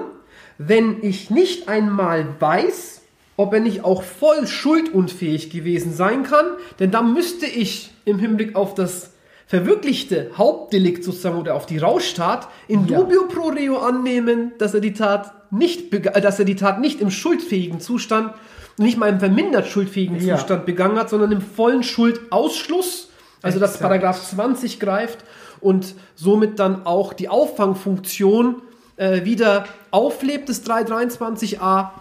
wenn 0.58 1.04
ich 1.04 1.30
nicht 1.30 1.68
einmal 1.68 2.26
weiß, 2.40 2.99
ob 3.40 3.54
er 3.54 3.62
nicht 3.62 3.86
auch 3.86 4.04
voll 4.04 4.46
schuldunfähig 4.48 5.50
gewesen 5.50 5.94
sein 5.94 6.24
kann, 6.24 6.46
denn 6.80 6.92
dann 6.92 7.14
müsste 7.14 7.46
ich 7.46 7.90
im 8.04 8.20
Hinblick 8.20 8.54
auf 8.58 8.74
das 8.76 9.12
verwirklichte 9.48 10.32
Hauptdelikt 10.38 11.06
sozusagen 11.06 11.40
oder 11.40 11.56
auf 11.56 11.66
die 11.66 11.78
Rauschtat 11.78 12.50
in 12.68 12.86
Ja. 12.86 12.98
dubio 13.00 13.28
pro 13.30 13.48
reo 13.48 13.78
annehmen, 13.78 14.52
dass 14.58 14.74
er 14.74 14.82
die 14.82 14.92
Tat 14.92 15.32
nicht, 15.54 15.94
äh, 15.94 16.20
dass 16.20 16.38
er 16.38 16.44
die 16.44 16.58
Tat 16.58 16.82
nicht 16.82 17.00
im 17.00 17.10
schuldfähigen 17.12 17.80
Zustand, 17.80 18.34
nicht 18.78 18.98
mal 18.98 19.08
im 19.08 19.20
vermindert 19.22 19.68
schuldfähigen 19.68 20.20
Ja. 20.20 20.36
Zustand 20.38 20.66
begangen 20.66 21.00
hat, 21.00 21.10
sondern 21.10 21.32
im 21.32 21.42
vollen 21.42 21.82
Schuldausschluss, 21.84 23.10
also 23.42 23.58
dass 23.58 23.76
Exakt. 23.76 23.84
Paragraph 23.84 24.22
20 24.22 24.82
greift 24.82 25.20
und 25.62 25.96
somit 26.14 26.60
dann 26.60 26.86
auch 26.86 27.14
die 27.14 27.30
Auffangfunktion 27.30 28.62
äh, 28.98 29.24
wieder 29.24 29.64
auflebt 29.92 30.50
des 30.50 30.66
323a 30.66 31.92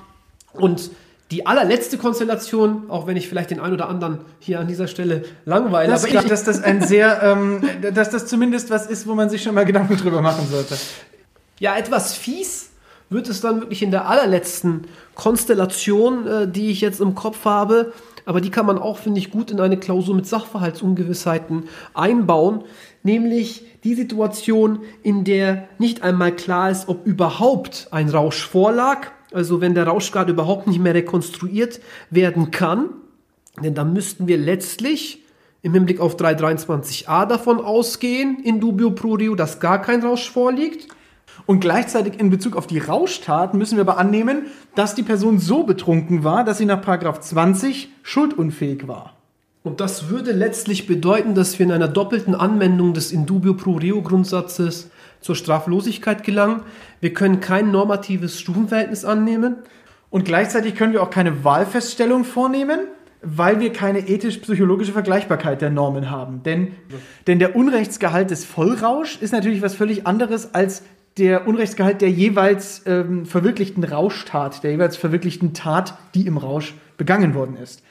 und 0.55 0.91
die 1.31 1.47
allerletzte 1.47 1.99
Konstellation, 1.99 2.85
auch 2.89 3.07
wenn 3.07 3.17
ich 3.17 3.29
vielleicht 3.29 3.51
den 3.51 3.61
einen 3.61 3.75
oder 3.75 3.89
anderen 3.89 4.21
hier 4.39 4.61
an 4.61 4.67
dieser 4.67 4.89
Stelle 4.89 5.25
langweile, 5.45 5.93
Das 5.93 6.05
aber 6.05 6.15
ich, 6.15 6.29
dass 6.29 6.45
das 6.45 6.63
ein 6.63 6.83
sehr, 6.83 7.23
ähm, 7.23 7.61
dass 7.93 8.11
das 8.11 8.27
zumindest 8.27 8.71
was 8.71 8.87
ist, 8.87 9.07
wo 9.07 9.15
man 9.15 9.29
sich 9.29 9.43
schon 9.43 9.55
mal 9.55 9.67
Gedanken 9.67 9.97
drüber 9.97 10.23
machen 10.23 10.47
sollte. 10.51 10.77
Ja, 11.61 11.77
etwas 11.77 12.15
fies 12.15 12.71
wird 13.11 13.29
es 13.29 13.41
dann 13.41 13.61
wirklich 13.61 13.83
in 13.83 13.91
der 13.91 14.09
allerletzten 14.09 14.87
Konstellation, 15.15 16.27
äh, 16.27 16.49
die 16.49 16.71
ich 16.71 16.81
jetzt 16.81 17.01
im 17.01 17.15
Kopf 17.15 17.45
habe. 17.45 17.93
Aber 18.25 18.41
die 18.41 18.51
kann 18.51 18.67
man 18.67 18.79
auch, 18.79 18.99
finde 18.99 19.21
ich, 19.21 19.31
gut 19.31 19.51
in 19.51 19.61
eine 19.61 19.79
Klausur 19.79 20.15
mit 20.15 20.27
Sachverhaltsungewissheiten 20.27 21.65
einbauen. 21.95 22.65
Nämlich 23.03 23.65
die 23.85 23.95
Situation, 23.95 24.81
in 25.03 25.25
der 25.25 25.69
nicht 25.79 26.03
einmal 26.03 26.33
klar 26.33 26.71
ist, 26.71 26.89
ob 26.89 27.07
überhaupt 27.07 27.89
ein 27.91 28.11
Rausch 28.11 28.47
vorlag. 28.47 29.09
Also 29.33 29.61
wenn 29.61 29.75
der 29.75 29.87
Rauschgrad 29.87 30.29
überhaupt 30.29 30.67
nicht 30.67 30.81
mehr 30.81 30.95
rekonstruiert 30.95 31.81
werden 32.11 32.51
kann. 32.51 32.91
Denn 33.63 33.75
dann 33.75 33.93
müssten 33.93 34.29
wir 34.29 34.39
letztlich 34.39 35.25
im 35.63 35.75
Hinblick 35.75 36.01
auf 36.01 36.17
323a 36.17 37.27
davon 37.27 37.61
ausgehen, 37.61 38.39
in 38.43 38.61
dubio 38.61 38.91
pro 38.93 39.15
reo, 39.15 39.35
dass 39.35 39.61
gar 39.61 39.83
kein 39.83 40.03
Rausch 40.03 40.31
vorliegt. 40.31 40.89
Und 41.47 41.61
gleichzeitig 41.61 42.21
in 42.21 42.31
Bezug 42.31 42.57
auf 42.57 42.67
die 42.67 42.79
Rauschtat 42.79 43.55
müssen 43.55 43.77
wir 43.77 43.83
aber 43.83 43.99
annehmen, 43.99 44.47
dass 44.75 44.95
die 44.95 45.03
Person 45.03 45.39
so 45.39 45.65
betrunken 45.65 46.23
war, 46.25 46.45
dass 46.45 46.59
sie 46.59 46.67
nach 46.67 46.83
Paragraph 46.83 47.21
20 47.21 47.91
schuldunfähig 48.03 48.87
war. 48.87 49.15
Und 49.63 49.81
das 49.81 50.09
würde 50.09 50.33
letztlich 50.33 50.87
bedeuten, 50.87 51.35
dass 51.35 51.59
wir 51.59 51.67
in 51.67 51.73
einer 51.73 51.89
doppelten 51.89 52.35
Anwendung 52.35 52.95
des 52.95 53.13
in 53.13 53.27
dubio 53.27 53.55
pro 53.55 53.75
reo 53.77 54.03
Grundsatzes 54.03 54.91
zur 55.21 55.37
Straflosigkeit 55.37 56.25
gelangen. 56.25 56.63
Wir 57.01 57.13
können 57.13 57.41
kein 57.41 57.71
normatives 57.71 58.41
Stufenverhältnis 58.41 59.05
annehmen. 59.05 59.57
Und 60.11 60.25
gleichzeitig 60.25 60.75
können 60.75 60.93
wir 60.93 61.03
auch 61.03 61.11
keine 61.11 61.45
Wahlfeststellung 61.45 62.25
vornehmen, 62.25 62.81
weil 63.21 63.61
wir 63.61 63.73
keine 63.73 64.09
ethisch-psychologische 64.09 64.93
Vergleichbarkeit 64.93 65.61
der 65.61 65.71
Normen 65.71 66.11
haben. 66.11 66.43
Denn, 66.45 66.75
denn 67.27 67.39
der 67.39 67.57
Unrechtsgehalt 67.57 68.31
des 68.31 68.45
Vollrausch 68.45 69.21
ist 69.21 69.33
natürlich 69.33 69.61
was 69.61 69.75
völlig 69.75 70.07
anderes 70.07 70.55
als 70.55 70.83
der 71.19 71.49
Unrechtsgehalt 71.49 72.01
der 72.01 72.11
jeweils 72.11 72.83
ähm, 72.87 73.27
verwirklichten 73.27 73.83
Rauschtat, 73.83 74.63
der 74.63 74.71
jeweils 74.71 74.97
verwirklichten 74.97 75.53
Tat, 75.53 75.99
die 76.15 76.27
im 76.27 76.37
Rausch 76.37 76.75
begangen 76.97 77.35
worden 77.35 77.57
ist. 77.57 77.83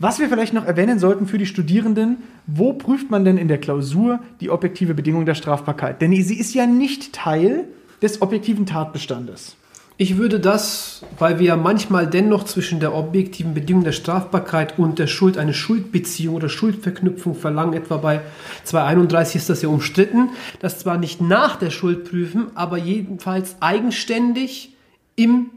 Was 0.00 0.18
wir 0.18 0.28
vielleicht 0.28 0.54
noch 0.54 0.66
erwähnen 0.66 0.98
sollten 0.98 1.26
für 1.26 1.38
die 1.38 1.46
Studierenden, 1.46 2.16
wo 2.48 2.72
prüft 2.72 3.10
man 3.10 3.24
denn 3.24 3.38
in 3.38 3.46
der 3.46 3.58
Klausur 3.58 4.18
die 4.40 4.50
objektive 4.50 4.92
Bedingung 4.92 5.24
der 5.24 5.36
Strafbarkeit? 5.36 6.02
Denn 6.02 6.10
sie 6.10 6.36
ist 6.36 6.52
ja 6.52 6.66
nicht 6.66 7.12
Teil 7.12 7.68
des 8.02 8.20
objektiven 8.20 8.66
Tatbestandes. 8.66 9.56
Ich 9.96 10.16
würde 10.16 10.40
das, 10.40 11.02
weil 11.20 11.38
wir 11.38 11.46
ja 11.46 11.56
manchmal 11.56 12.08
dennoch 12.08 12.42
zwischen 12.42 12.80
der 12.80 12.92
objektiven 12.92 13.54
Bedingung 13.54 13.84
der 13.84 13.92
Strafbarkeit 13.92 14.76
und 14.80 14.98
der 14.98 15.06
Schuld 15.06 15.38
eine 15.38 15.54
Schuldbeziehung 15.54 16.34
oder 16.34 16.48
Schuldverknüpfung 16.48 17.36
verlangen, 17.36 17.74
etwa 17.74 17.98
bei 17.98 18.20
231 18.64 19.36
ist 19.36 19.48
das 19.48 19.62
ja 19.62 19.68
umstritten, 19.68 20.30
das 20.58 20.80
zwar 20.80 20.98
nicht 20.98 21.20
nach 21.20 21.54
der 21.54 21.70
Schuld 21.70 22.10
prüfen, 22.10 22.48
aber 22.56 22.78
jedenfalls 22.78 23.54
eigenständig 23.60 24.74
im 25.14 25.50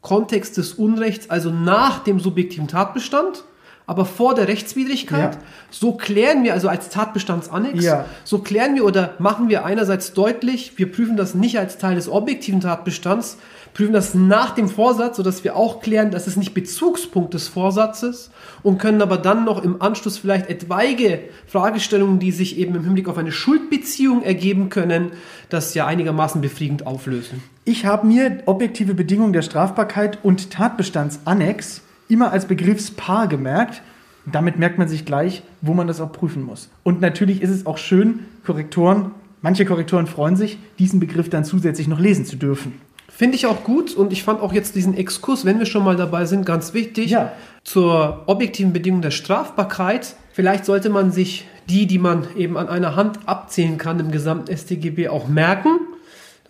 Kontext 0.00 0.56
des 0.56 0.74
Unrechts, 0.74 1.30
also 1.30 1.52
nach 1.52 2.02
dem 2.02 2.18
subjektiven 2.18 2.66
Tatbestand, 2.66 3.44
aber 3.90 4.04
vor 4.04 4.36
der 4.36 4.46
Rechtswidrigkeit. 4.46 5.34
Ja. 5.34 5.40
So 5.68 5.94
klären 5.94 6.44
wir 6.44 6.52
also 6.54 6.68
als 6.68 6.90
Tatbestandsannex, 6.90 7.82
Ja. 7.84 8.04
so 8.22 8.38
klären 8.38 8.76
wir 8.76 8.84
oder 8.84 9.14
machen 9.18 9.48
wir 9.48 9.64
einerseits 9.64 10.12
deutlich, 10.12 10.74
wir 10.76 10.92
prüfen 10.92 11.16
das 11.16 11.34
nicht 11.34 11.58
als 11.58 11.76
Teil 11.76 11.96
des 11.96 12.08
objektiven 12.08 12.60
Tatbestands, 12.60 13.36
prüfen 13.74 13.92
das 13.92 14.14
nach 14.14 14.50
dem 14.54 14.68
Vorsatz, 14.68 15.16
sodass 15.16 15.42
wir 15.42 15.56
auch 15.56 15.80
klären, 15.80 16.12
dass 16.12 16.28
es 16.28 16.36
nicht 16.36 16.54
Bezugspunkt 16.54 17.34
des 17.34 17.48
Vorsatzes 17.48 18.30
und 18.62 18.78
können 18.78 19.02
aber 19.02 19.16
dann 19.16 19.44
noch 19.44 19.60
im 19.64 19.82
Anschluss 19.82 20.18
vielleicht 20.18 20.48
etwaige 20.48 21.22
Fragestellungen, 21.48 22.20
die 22.20 22.30
sich 22.30 22.58
eben 22.58 22.76
im 22.76 22.84
Hinblick 22.84 23.08
auf 23.08 23.18
eine 23.18 23.32
Schuldbeziehung 23.32 24.22
ergeben 24.22 24.68
können, 24.68 25.10
das 25.48 25.74
ja 25.74 25.86
einigermaßen 25.86 26.40
befriedigend 26.40 26.86
auflösen. 26.86 27.42
Ich 27.64 27.86
habe 27.86 28.06
mir 28.06 28.38
objektive 28.46 28.94
Bedingungen 28.94 29.32
der 29.32 29.42
Strafbarkeit 29.42 30.20
und 30.22 30.52
Tatbestandsannex 30.52 31.82
immer 32.10 32.32
als 32.32 32.46
Begriffspaar 32.46 33.28
gemerkt. 33.28 33.82
Damit 34.30 34.58
merkt 34.58 34.78
man 34.78 34.88
sich 34.88 35.04
gleich, 35.04 35.42
wo 35.62 35.72
man 35.74 35.86
das 35.86 36.00
auch 36.00 36.12
prüfen 36.12 36.42
muss. 36.42 36.68
Und 36.82 37.00
natürlich 37.00 37.42
ist 37.42 37.50
es 37.50 37.66
auch 37.66 37.78
schön, 37.78 38.20
Korrektoren, 38.44 39.12
manche 39.42 39.64
Korrektoren 39.64 40.06
freuen 40.06 40.36
sich, 40.36 40.58
diesen 40.78 41.00
Begriff 41.00 41.30
dann 41.30 41.44
zusätzlich 41.44 41.88
noch 41.88 41.98
lesen 41.98 42.26
zu 42.26 42.36
dürfen. 42.36 42.74
Finde 43.08 43.36
ich 43.36 43.46
auch 43.46 43.64
gut 43.64 43.94
und 43.94 44.12
ich 44.12 44.22
fand 44.22 44.40
auch 44.40 44.52
jetzt 44.52 44.76
diesen 44.76 44.96
Exkurs, 44.96 45.44
wenn 45.44 45.58
wir 45.58 45.66
schon 45.66 45.84
mal 45.84 45.96
dabei 45.96 46.24
sind, 46.26 46.46
ganz 46.46 46.74
wichtig 46.74 47.10
Ja. 47.10 47.32
zur 47.64 48.22
objektiven 48.26 48.72
Bedingung 48.72 49.02
der 49.02 49.10
Strafbarkeit. 49.10 50.14
Vielleicht 50.32 50.64
sollte 50.64 50.90
man 50.90 51.10
sich 51.12 51.46
die, 51.68 51.86
die 51.86 51.98
man 51.98 52.26
eben 52.36 52.56
an 52.56 52.68
einer 52.68 52.96
Hand 52.96 53.18
abzählen 53.26 53.78
kann 53.78 54.00
im 54.00 54.10
gesamten 54.10 54.56
StGB 54.56 55.08
auch 55.08 55.28
merken, 55.28 55.80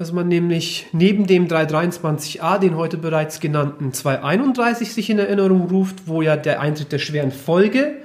dass 0.00 0.12
man 0.12 0.28
nämlich 0.28 0.86
neben 0.92 1.26
dem 1.26 1.46
323a, 1.46 2.58
den 2.58 2.74
heute 2.74 2.96
bereits 2.96 3.38
genannten 3.38 3.92
231 3.92 4.94
sich 4.94 5.10
in 5.10 5.18
Erinnerung 5.18 5.68
ruft, 5.68 6.06
wo 6.06 6.22
ja 6.22 6.38
der 6.38 6.62
Eintritt 6.62 6.90
der 6.90 6.98
schweren 6.98 7.30
Folge 7.30 7.98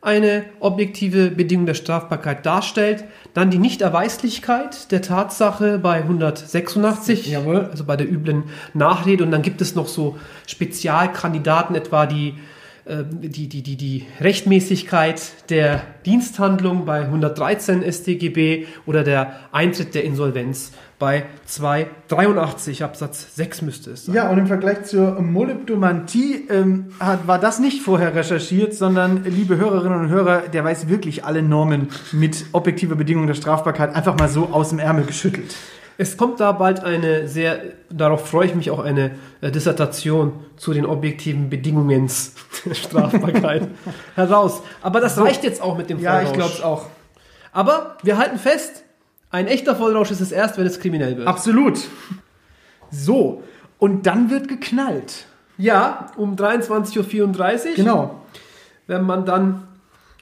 eine 0.00 0.44
objektive 0.60 1.30
Bedingung 1.30 1.66
der 1.66 1.74
Strafbarkeit 1.74 2.46
darstellt. 2.46 3.04
Dann 3.34 3.50
die 3.50 3.58
Nichterweislichkeit 3.58 4.90
der 4.92 5.02
Tatsache 5.02 5.78
bei 5.78 5.96
186, 5.96 7.26
Jawohl. 7.26 7.68
also 7.70 7.84
bei 7.84 7.96
der 7.96 8.10
üblen 8.10 8.44
Nachrede. 8.72 9.22
Und 9.22 9.30
dann 9.30 9.42
gibt 9.42 9.60
es 9.60 9.74
noch 9.74 9.88
so 9.88 10.16
Spezialkandidaten, 10.46 11.76
etwa 11.76 12.06
die, 12.06 12.36
die, 12.84 13.48
die, 13.48 13.62
die, 13.62 13.76
die 13.76 14.06
Rechtmäßigkeit 14.20 15.50
der 15.50 15.82
Diensthandlung 16.04 16.84
bei 16.84 17.02
113 17.02 17.84
StGB 17.90 18.66
oder 18.86 19.04
der 19.04 19.34
Eintritt 19.52 19.94
der 19.94 20.04
Insolvenz 20.04 20.72
bei 20.98 21.24
283 21.46 22.84
Absatz 22.84 23.34
6 23.34 23.62
müsste 23.62 23.90
es 23.90 24.06
sein. 24.06 24.14
Ja, 24.14 24.30
und 24.30 24.38
im 24.38 24.46
Vergleich 24.46 24.84
zur 24.84 25.20
Molybdomantie 25.20 26.46
ähm, 26.48 26.86
hat, 27.00 27.26
war 27.26 27.40
das 27.40 27.58
nicht 27.58 27.82
vorher 27.82 28.14
recherchiert, 28.14 28.74
sondern, 28.74 29.24
liebe 29.24 29.56
Hörerinnen 29.56 29.98
und 29.98 30.08
Hörer, 30.10 30.42
der 30.42 30.62
weiß 30.62 30.88
wirklich 30.88 31.24
alle 31.24 31.42
Normen 31.42 31.88
mit 32.12 32.46
objektiver 32.52 32.94
Bedingung 32.94 33.26
der 33.26 33.34
Strafbarkeit 33.34 33.96
einfach 33.96 34.16
mal 34.16 34.28
so 34.28 34.50
aus 34.52 34.70
dem 34.70 34.78
Ärmel 34.78 35.04
geschüttelt. 35.04 35.56
Es 35.98 36.16
kommt 36.16 36.40
da 36.40 36.52
bald 36.52 36.82
eine 36.84 37.28
sehr, 37.28 37.60
darauf 37.90 38.28
freue 38.28 38.46
ich 38.46 38.54
mich 38.54 38.70
auch, 38.70 38.78
eine 38.78 39.12
äh, 39.40 39.50
Dissertation 39.50 40.32
zu 40.56 40.72
den 40.72 40.86
objektiven 40.86 41.50
Bedingungen 41.50 42.10
der 42.64 42.74
Strafbarkeit 42.74 43.68
heraus. 44.14 44.62
Aber 44.80 45.00
das 45.00 45.18
reicht 45.18 45.44
jetzt 45.44 45.60
auch 45.62 45.76
mit 45.76 45.90
dem 45.90 46.00
Ja, 46.00 46.12
Vollrausch. 46.12 46.30
ich 46.30 46.34
glaube 46.34 46.52
es 46.54 46.62
auch. 46.62 46.86
Aber 47.52 47.96
wir 48.02 48.16
halten 48.18 48.38
fest, 48.38 48.84
ein 49.30 49.46
echter 49.46 49.76
Vollrausch 49.76 50.10
ist 50.10 50.20
es 50.20 50.32
erst, 50.32 50.58
wenn 50.58 50.66
es 50.66 50.80
kriminell 50.80 51.16
wird. 51.16 51.28
Absolut. 51.28 51.78
So, 52.90 53.42
und 53.78 54.06
dann 54.06 54.30
wird 54.30 54.48
geknallt. 54.48 55.26
Ja, 55.58 56.06
um 56.16 56.36
23.34 56.36 57.70
Uhr. 57.70 57.74
Genau. 57.76 58.20
Wenn 58.86 59.04
man 59.04 59.24
dann 59.24 59.68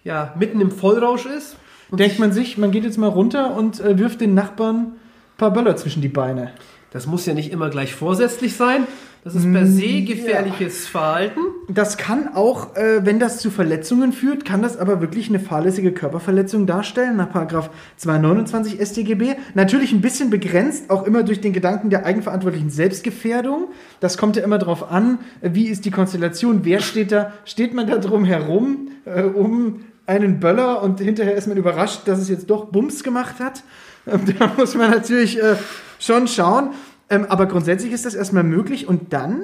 ja, 0.04 0.32
mitten 0.38 0.60
im 0.60 0.70
Vollrausch 0.70 1.26
ist. 1.26 1.56
Denkt 1.90 2.18
man 2.20 2.32
sich, 2.32 2.56
man 2.56 2.70
geht 2.70 2.84
jetzt 2.84 2.98
mal 2.98 3.08
runter 3.08 3.56
und 3.56 3.80
äh, 3.80 3.98
wirft 3.98 4.20
den 4.20 4.34
Nachbarn 4.34 4.92
paar 5.40 5.52
Böller 5.52 5.75
zwischen 5.75 6.02
die 6.02 6.09
Beine. 6.09 6.52
Das 6.90 7.06
muss 7.06 7.25
ja 7.25 7.35
nicht 7.35 7.50
immer 7.50 7.70
gleich 7.70 7.94
vorsätzlich 7.94 8.56
sein. 8.56 8.87
Das 9.25 9.35
ist 9.35 9.50
per 9.52 9.66
se 9.66 10.02
gefährliches 10.02 10.87
Verhalten. 10.87 11.40
Das 11.68 11.99
kann 11.99 12.35
auch, 12.35 12.75
äh, 12.76 13.04
wenn 13.04 13.18
das 13.18 13.38
zu 13.38 13.50
Verletzungen 13.50 14.12
führt, 14.12 14.44
kann 14.44 14.62
das 14.62 14.76
aber 14.76 15.00
wirklich 15.00 15.28
eine 15.28 15.40
fahrlässige 15.40 15.92
Körperverletzung 15.92 16.66
darstellen, 16.66 17.16
nach 17.16 17.30
Paragraph 17.30 17.70
229 17.97 18.80
StGB. 18.80 19.37
Natürlich 19.54 19.92
ein 19.92 20.00
bisschen 20.00 20.30
begrenzt, 20.30 20.90
auch 20.90 21.06
immer 21.06 21.23
durch 21.23 21.40
den 21.40 21.52
Gedanken 21.52 21.90
der 21.90 22.06
eigenverantwortlichen 22.06 22.70
Selbstgefährdung. 22.70 23.68
Das 24.00 24.18
kommt 24.18 24.37
ja 24.37 24.42
immer 24.42 24.59
darauf 24.59 24.90
an, 24.90 25.18
wie 25.42 25.68
ist 25.68 25.85
die 25.85 25.90
Konstellation, 25.90 26.64
wer 26.64 26.80
steht 26.80 27.12
da, 27.12 27.32
steht 27.44 27.75
man 27.75 27.87
da 27.87 27.99
drum 27.99 28.25
herum, 28.25 28.88
äh, 29.04 29.23
um 29.23 29.80
einen 30.06 30.40
Böller 30.40 30.82
und 30.82 31.00
hinterher 31.00 31.35
ist 31.35 31.47
man 31.47 31.56
überrascht, 31.56 32.00
dass 32.06 32.18
es 32.18 32.28
jetzt 32.28 32.50
doch 32.50 32.66
Bums 32.66 33.04
gemacht 33.04 33.37
hat. 33.38 33.62
Ähm, 34.07 34.21
Da 34.38 34.52
muss 34.57 34.75
man 34.75 34.90
natürlich 34.90 35.42
äh, 35.42 35.57
schon 35.99 36.28
schauen. 36.28 36.71
Ähm, 37.09 37.26
aber 37.28 37.47
grundsätzlich 37.47 37.92
ist 37.92 38.07
das 38.07 38.14
erstmal 38.14 38.45
möglich 38.45 38.87
und 38.87 39.12
dann 39.12 39.42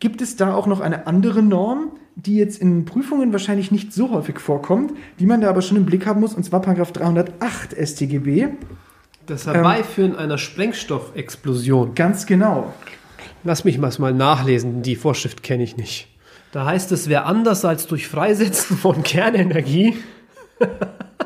gibt 0.00 0.22
es 0.22 0.36
da 0.36 0.54
auch 0.54 0.66
noch 0.66 0.80
eine 0.80 1.06
andere 1.06 1.42
Norm, 1.42 1.92
die 2.16 2.36
jetzt 2.36 2.60
in 2.60 2.84
Prüfungen 2.84 3.32
wahrscheinlich 3.32 3.70
nicht 3.70 3.92
so 3.92 4.10
häufig 4.10 4.40
vorkommt, 4.40 4.92
die 5.18 5.26
man 5.26 5.40
da 5.40 5.48
aber 5.48 5.62
schon 5.62 5.76
im 5.76 5.86
Blick 5.86 6.06
haben 6.06 6.20
muss, 6.20 6.34
und 6.34 6.42
zwar 6.44 6.60
Paragraph 6.60 6.92
308 6.92 7.76
StGB. 7.80 8.48
Das 9.26 9.46
Herbeiführen 9.46 10.16
einer 10.16 10.38
Sprengstoffexplosion. 10.38 11.94
Ganz 11.94 12.26
genau. 12.26 12.74
Lass 13.44 13.64
mich 13.64 13.78
mal 13.78 13.92
mal 13.98 14.12
nachlesen, 14.12 14.82
die 14.82 14.96
Vorschrift 14.96 15.42
kenne 15.42 15.62
ich 15.62 15.76
nicht. 15.76 16.08
Da 16.52 16.64
heißt 16.64 16.90
es, 16.90 17.08
wer 17.08 17.26
anders 17.26 17.64
als 17.64 17.86
durch 17.86 18.08
Freisetzen 18.08 18.76
von 18.76 19.02
Kernenergie, 19.04 19.96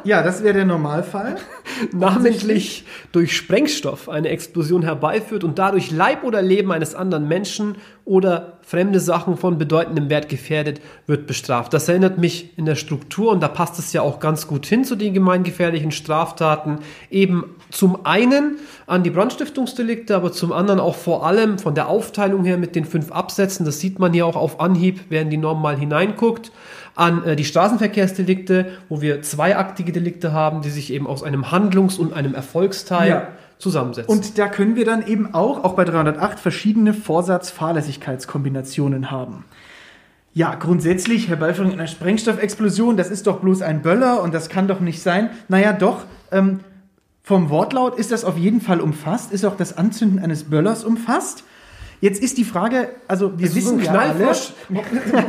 Ja, 0.04 0.23
das 0.23 0.42
wäre 0.42 0.54
der 0.54 0.64
Normalfall. 0.64 1.37
namentlich 1.92 2.84
durch 3.12 3.37
Sprengstoff, 3.37 4.08
eine 4.08 4.28
Explosion 4.28 4.82
herbeiführt 4.82 5.44
und 5.44 5.58
dadurch 5.58 5.90
Leib 5.90 6.25
oder 6.25 6.42
Leben 6.42 6.73
eines 6.73 6.94
anderen 6.94 7.28
Menschen 7.28 7.76
oder 8.04 8.58
fremde 8.62 9.00
Sachen 9.00 9.37
von 9.37 9.56
bedeutendem 9.56 10.11
Wert 10.11 10.28
gefährdet, 10.28 10.80
wird 11.06 11.26
bestraft. 11.26 11.73
Das 11.73 11.88
erinnert 11.88 12.18
mich 12.18 12.56
in 12.58 12.66
der 12.66 12.75
Struktur 12.75 13.32
und 13.32 13.42
da 13.42 13.49
passt 13.49 13.78
es 13.78 13.92
ja 13.92 14.02
auch 14.02 14.20
ganz 14.20 14.46
gut 14.46 14.66
hin 14.66 14.84
zu 14.84 14.94
den 14.96 15.14
gemeingefährlichen 15.14 15.90
Straftaten. 15.90 16.78
Eben 17.11 17.56
zum 17.70 18.04
einen 18.04 18.58
an 18.87 19.02
die 19.02 19.11
Brandstiftungsdelikte, 19.11 20.14
aber 20.16 20.32
zum 20.32 20.52
anderen 20.52 20.80
auch 20.80 20.96
vor 20.96 21.26
allem 21.26 21.58
von 21.58 21.75
der 21.75 21.88
Aufteilung 21.88 22.44
her 22.44 22.58
mit 22.58 22.76
den 22.76 22.84
fünf 22.84 23.11
Absätzen. 23.11 23.64
Das 23.64 23.80
sieht 23.80 23.99
man 23.99 24.12
hier 24.12 24.26
auch 24.26 24.37
auf 24.37 24.61
Anhieb, 24.61 25.11
in 25.11 25.30
die 25.30 25.37
Norm 25.37 25.62
mal 25.62 25.76
hineinguckt 25.76 26.52
an 26.96 27.24
äh, 27.24 27.36
die 27.36 27.44
Straßenverkehrsdelikte, 27.44 28.66
wo 28.88 29.00
wir 29.00 29.22
zweiaktige 29.22 29.92
Delikte 29.92 30.32
haben, 30.32 30.62
die 30.62 30.70
sich 30.70 30.92
eben 30.92 31.06
aus 31.06 31.22
einem 31.22 31.50
Handlungs- 31.50 31.98
und 31.98 32.12
einem 32.12 32.34
Erfolgsteil 32.34 33.08
Ja. 33.08 33.28
zusammensetzen. 33.58 34.10
Und 34.12 34.38
da 34.38 34.48
können 34.48 34.76
wir 34.76 34.84
dann 34.84 35.06
eben 35.06 35.34
auch, 35.34 35.64
auch 35.64 35.74
bei 35.74 35.84
308, 35.84 36.38
verschiedene 36.38 36.94
Vorsatz-Fahrlässigkeitskombinationen 37.84 39.11
haben. 39.11 39.44
Ja, 40.33 40.54
grundsätzlich 40.57 41.28
Herbeiführung 41.28 41.72
einer 41.72 41.87
Sprengstoffexplosion, 41.87 42.96
das 42.96 43.11
ist 43.11 43.26
doch 43.26 43.38
bloß 43.40 43.62
ein 43.62 43.83
Böller 43.83 44.20
und 44.22 44.35
das 44.35 44.48
kann 44.48 44.66
doch 44.66 44.80
nicht 44.80 45.00
sein. 45.00 45.30
Naja, 45.48 45.72
doch, 45.72 46.04
ähm, 46.33 46.61
vom 47.22 47.50
Wortlaut 47.50 47.96
ist 47.98 48.11
das 48.12 48.24
auf 48.24 48.37
jeden 48.37 48.61
Fall 48.61 48.80
umfasst, 48.80 49.33
ist 49.33 49.44
auch 49.44 49.57
das 49.57 49.78
Anzünden 49.78 50.18
eines 50.18 50.44
Böllers 50.44 50.85
umfasst. 50.85 51.44
Jetzt 52.04 52.22
ist 52.22 52.36
die 52.36 52.44
Frage, 52.44 52.90
also 53.08 53.38
wir 53.38 53.46
Also 53.46 53.56
wissen 53.56 53.68
so 53.68 53.74
ein 53.76 53.82
ja 53.82 53.92
alle, 53.92 54.12
Knallfrosch, 54.12 54.52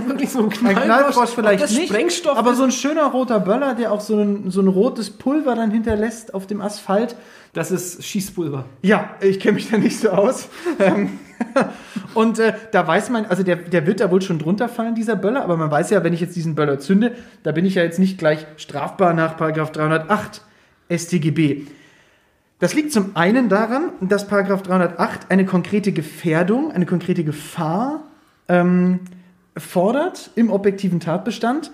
wirklich 0.08 0.30
so 0.30 0.40
ein 0.40 0.46
ein 0.52 0.52
Knallfrosch, 0.52 0.84
Knallfrosch 0.84 1.30
vielleicht 1.30 1.70
nicht, 1.70 1.88
Sprengstoff 1.88 2.38
aber 2.38 2.52
ist, 2.52 2.58
so 2.58 2.64
ein 2.66 2.72
schöner 2.74 3.06
roter 3.06 3.40
Böller, 3.40 3.76
der 3.76 3.94
auch 3.94 4.02
so 4.02 4.20
ein, 4.20 4.52
so 4.52 4.60
ein 4.60 4.68
rotes 4.68 5.10
Pulver 5.10 5.56
dann 5.56 5.72
hinterlässt 5.72 6.34
auf 6.34 6.48
dem 6.48 6.60
Asphalt. 6.60 7.16
das 7.54 7.72
ist 7.72 8.04
Schießpulver. 8.04 8.66
Ja, 8.82 9.12
ich 9.22 9.40
kenne 9.40 9.54
mich 9.54 9.72
da 9.72 9.78
nicht 9.78 9.98
so 9.98 10.10
aus. 10.10 10.50
Ähm, 10.80 11.18
und 12.14 12.40
äh, 12.40 12.52
da 12.74 12.86
weiß 12.86 13.10
man, 13.10 13.26
also 13.28 13.44
der, 13.44 13.56
der 13.56 13.88
wird 13.88 14.02
da 14.02 14.12
wohl 14.12 14.22
schon 14.22 14.38
drunter 14.38 14.68
fallen, 14.68 14.96
dieser 14.96 15.16
Böller, 15.16 15.44
aber 15.44 15.56
man 15.56 15.72
weiß 15.72 15.92
ja, 15.92 16.04
wenn 16.04 16.12
ich 16.12 16.20
jetzt 16.20 16.36
diesen 16.36 16.56
Böller 16.56 16.80
zünde, 16.80 17.14
da 17.44 17.54
bin 17.54 17.64
ich 17.64 17.76
ja 17.76 17.84
jetzt 17.84 18.00
nicht 18.00 18.18
gleich 18.18 18.46
strafbar 18.58 19.14
nach 19.14 19.38
Paragraph 19.38 19.72
308 19.72 20.42
StGB. 20.92 21.68
Das 22.66 22.74
liegt 22.74 22.92
zum 22.92 23.16
einen 23.16 23.48
daran, 23.48 23.92
dass 24.02 24.26
Paragraph 24.28 24.64
308 24.64 25.30
eine 25.30 25.46
konkrete 25.46 25.92
Gefährdung, 25.92 26.72
eine 26.72 26.88
konkrete 26.88 27.24
Gefahr 27.24 28.02
ähm, 28.48 29.02
fordert 29.56 30.32
im 30.34 30.50
objektiven 30.50 31.00
Tatbestand. 31.00 31.70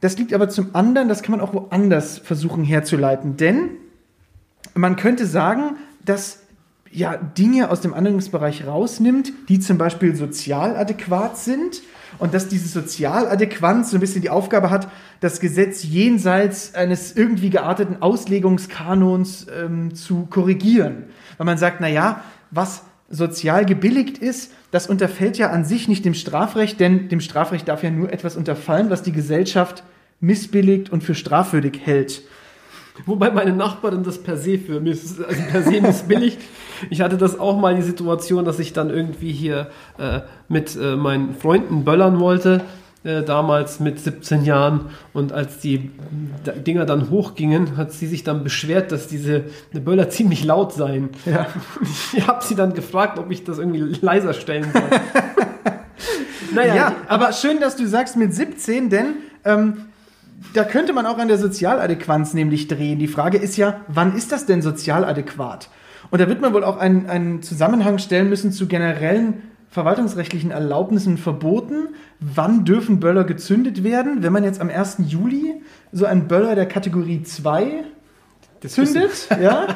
Das 0.00 0.18
liegt 0.18 0.34
aber 0.34 0.48
zum 0.48 0.74
anderen, 0.74 1.08
das 1.08 1.22
kann 1.22 1.30
man 1.30 1.40
auch 1.40 1.54
woanders 1.54 2.18
versuchen 2.18 2.64
herzuleiten. 2.64 3.36
Denn 3.36 3.76
man 4.74 4.96
könnte 4.96 5.24
sagen, 5.24 5.76
dass 6.04 6.41
ja 6.92 7.16
Dinge 7.16 7.70
aus 7.70 7.80
dem 7.80 7.94
Anwendungsbereich 7.94 8.66
rausnimmt, 8.66 9.32
die 9.48 9.60
zum 9.60 9.78
Beispiel 9.78 10.14
sozial 10.14 10.76
adäquat 10.76 11.38
sind 11.38 11.82
und 12.18 12.34
dass 12.34 12.48
diese 12.48 12.68
Sozialadäquanz 12.68 13.90
so 13.90 13.96
ein 13.96 14.00
bisschen 14.00 14.22
die 14.22 14.30
Aufgabe 14.30 14.70
hat, 14.70 14.88
das 15.20 15.40
Gesetz 15.40 15.82
jenseits 15.82 16.74
eines 16.74 17.16
irgendwie 17.16 17.50
gearteten 17.50 18.02
Auslegungskanons 18.02 19.46
ähm, 19.56 19.94
zu 19.94 20.26
korrigieren. 20.26 21.04
Weil 21.38 21.46
man 21.46 21.58
sagt, 21.58 21.80
na 21.80 21.88
ja, 21.88 22.22
was 22.50 22.82
sozial 23.08 23.64
gebilligt 23.66 24.18
ist, 24.18 24.52
das 24.70 24.86
unterfällt 24.86 25.38
ja 25.38 25.50
an 25.50 25.64
sich 25.64 25.88
nicht 25.88 26.04
dem 26.04 26.14
Strafrecht, 26.14 26.80
denn 26.80 27.08
dem 27.08 27.20
Strafrecht 27.20 27.68
darf 27.68 27.82
ja 27.82 27.90
nur 27.90 28.12
etwas 28.12 28.36
unterfallen, 28.36 28.90
was 28.90 29.02
die 29.02 29.12
Gesellschaft 29.12 29.84
missbilligt 30.20 30.90
und 30.90 31.02
für 31.02 31.14
strafwürdig 31.14 31.80
hält. 31.82 32.22
Wobei 33.06 33.30
meine 33.30 33.52
Nachbarin 33.52 34.02
das 34.02 34.18
per 34.22 34.36
se 34.36 34.58
für 34.58 34.80
miss, 34.80 35.18
also 35.20 35.42
per 35.50 35.62
se 35.62 35.80
missbilligt. 35.80 36.38
Ich 36.90 37.00
hatte 37.00 37.16
das 37.16 37.38
auch 37.38 37.58
mal 37.58 37.74
die 37.74 37.82
Situation, 37.82 38.44
dass 38.44 38.58
ich 38.58 38.72
dann 38.72 38.90
irgendwie 38.90 39.32
hier 39.32 39.68
äh, 39.98 40.20
mit 40.48 40.76
äh, 40.76 40.96
meinen 40.96 41.34
Freunden 41.36 41.84
böllern 41.84 42.20
wollte, 42.20 42.60
äh, 43.04 43.22
damals 43.22 43.80
mit 43.80 43.98
17 43.98 44.44
Jahren. 44.44 44.90
Und 45.14 45.32
als 45.32 45.58
die 45.58 45.90
Dinger 46.66 46.84
dann 46.84 47.08
hochgingen, 47.08 47.76
hat 47.78 47.92
sie 47.92 48.06
sich 48.06 48.24
dann 48.24 48.44
beschwert, 48.44 48.92
dass 48.92 49.08
diese 49.08 49.44
Böller 49.72 50.10
ziemlich 50.10 50.44
laut 50.44 50.72
seien. 50.74 51.10
Ja. 51.24 51.46
Ich 52.14 52.26
habe 52.26 52.44
sie 52.44 52.54
dann 52.54 52.74
gefragt, 52.74 53.18
ob 53.18 53.30
ich 53.30 53.42
das 53.42 53.58
irgendwie 53.58 53.96
leiser 54.02 54.34
stellen 54.34 54.66
soll. 54.72 54.82
naja, 56.54 56.74
Ja, 56.76 56.90
die- 56.90 57.08
aber 57.10 57.32
schön, 57.32 57.58
dass 57.60 57.76
du 57.76 57.86
sagst 57.86 58.16
mit 58.16 58.34
17, 58.34 58.90
denn 58.90 59.14
ähm, 59.44 59.74
da 60.54 60.64
könnte 60.64 60.92
man 60.92 61.06
auch 61.06 61.18
an 61.18 61.28
der 61.28 61.38
Sozialadäquanz 61.38 62.34
nämlich 62.34 62.68
drehen. 62.68 62.98
Die 62.98 63.08
Frage 63.08 63.38
ist 63.38 63.56
ja, 63.56 63.80
wann 63.88 64.16
ist 64.16 64.32
das 64.32 64.46
denn 64.46 64.62
sozial 64.62 65.04
adäquat? 65.04 65.68
Und 66.10 66.20
da 66.20 66.28
wird 66.28 66.40
man 66.40 66.52
wohl 66.52 66.64
auch 66.64 66.78
einen, 66.78 67.06
einen 67.06 67.42
Zusammenhang 67.42 67.98
stellen 67.98 68.28
müssen 68.28 68.52
zu 68.52 68.66
generellen 68.66 69.42
verwaltungsrechtlichen 69.68 70.50
Erlaubnissen 70.50 71.16
Verboten. 71.16 71.88
Wann 72.20 72.64
dürfen 72.64 73.00
Böller 73.00 73.24
gezündet 73.24 73.82
werden? 73.82 74.22
Wenn 74.22 74.32
man 74.32 74.44
jetzt 74.44 74.60
am 74.60 74.68
1. 74.68 74.98
Juli 75.06 75.62
so 75.92 76.04
einen 76.04 76.28
Böller 76.28 76.54
der 76.54 76.66
Kategorie 76.66 77.22
2 77.22 77.84
das 77.84 77.91
zündet, 78.68 79.28
ja, 79.40 79.66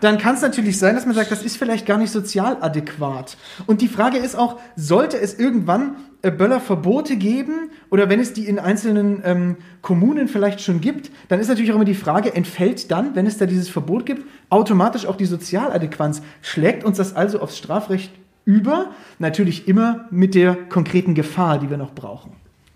dann 0.00 0.18
kann 0.18 0.34
es 0.34 0.42
natürlich 0.42 0.78
sein, 0.78 0.94
dass 0.94 1.06
man 1.06 1.14
sagt, 1.14 1.30
das 1.30 1.42
ist 1.42 1.56
vielleicht 1.56 1.86
gar 1.86 1.98
nicht 1.98 2.10
sozial 2.10 2.58
adäquat. 2.60 3.36
Und 3.66 3.80
die 3.80 3.88
Frage 3.88 4.18
ist 4.18 4.36
auch, 4.36 4.58
sollte 4.76 5.18
es 5.18 5.38
irgendwann 5.38 5.96
äh, 6.22 6.30
Böllerverbote 6.30 7.16
geben 7.16 7.70
oder 7.90 8.08
wenn 8.08 8.20
es 8.20 8.32
die 8.32 8.46
in 8.46 8.58
einzelnen 8.58 9.22
ähm, 9.24 9.56
Kommunen 9.82 10.28
vielleicht 10.28 10.60
schon 10.60 10.80
gibt, 10.80 11.10
dann 11.28 11.40
ist 11.40 11.48
natürlich 11.48 11.70
auch 11.72 11.76
immer 11.76 11.84
die 11.84 11.94
Frage, 11.94 12.34
entfällt 12.34 12.90
dann, 12.90 13.14
wenn 13.14 13.26
es 13.26 13.38
da 13.38 13.46
dieses 13.46 13.68
Verbot 13.68 14.04
gibt, 14.06 14.26
automatisch 14.50 15.06
auch 15.06 15.16
die 15.16 15.26
Sozialadäquanz? 15.26 16.22
Schlägt 16.42 16.84
uns 16.84 16.98
das 16.98 17.16
also 17.16 17.40
aufs 17.40 17.56
Strafrecht 17.56 18.12
über? 18.44 18.90
Natürlich 19.18 19.68
immer 19.68 20.06
mit 20.10 20.34
der 20.34 20.54
konkreten 20.54 21.14
Gefahr, 21.14 21.58
die 21.58 21.70
wir 21.70 21.78
noch 21.78 21.94
brauchen. 21.94 22.32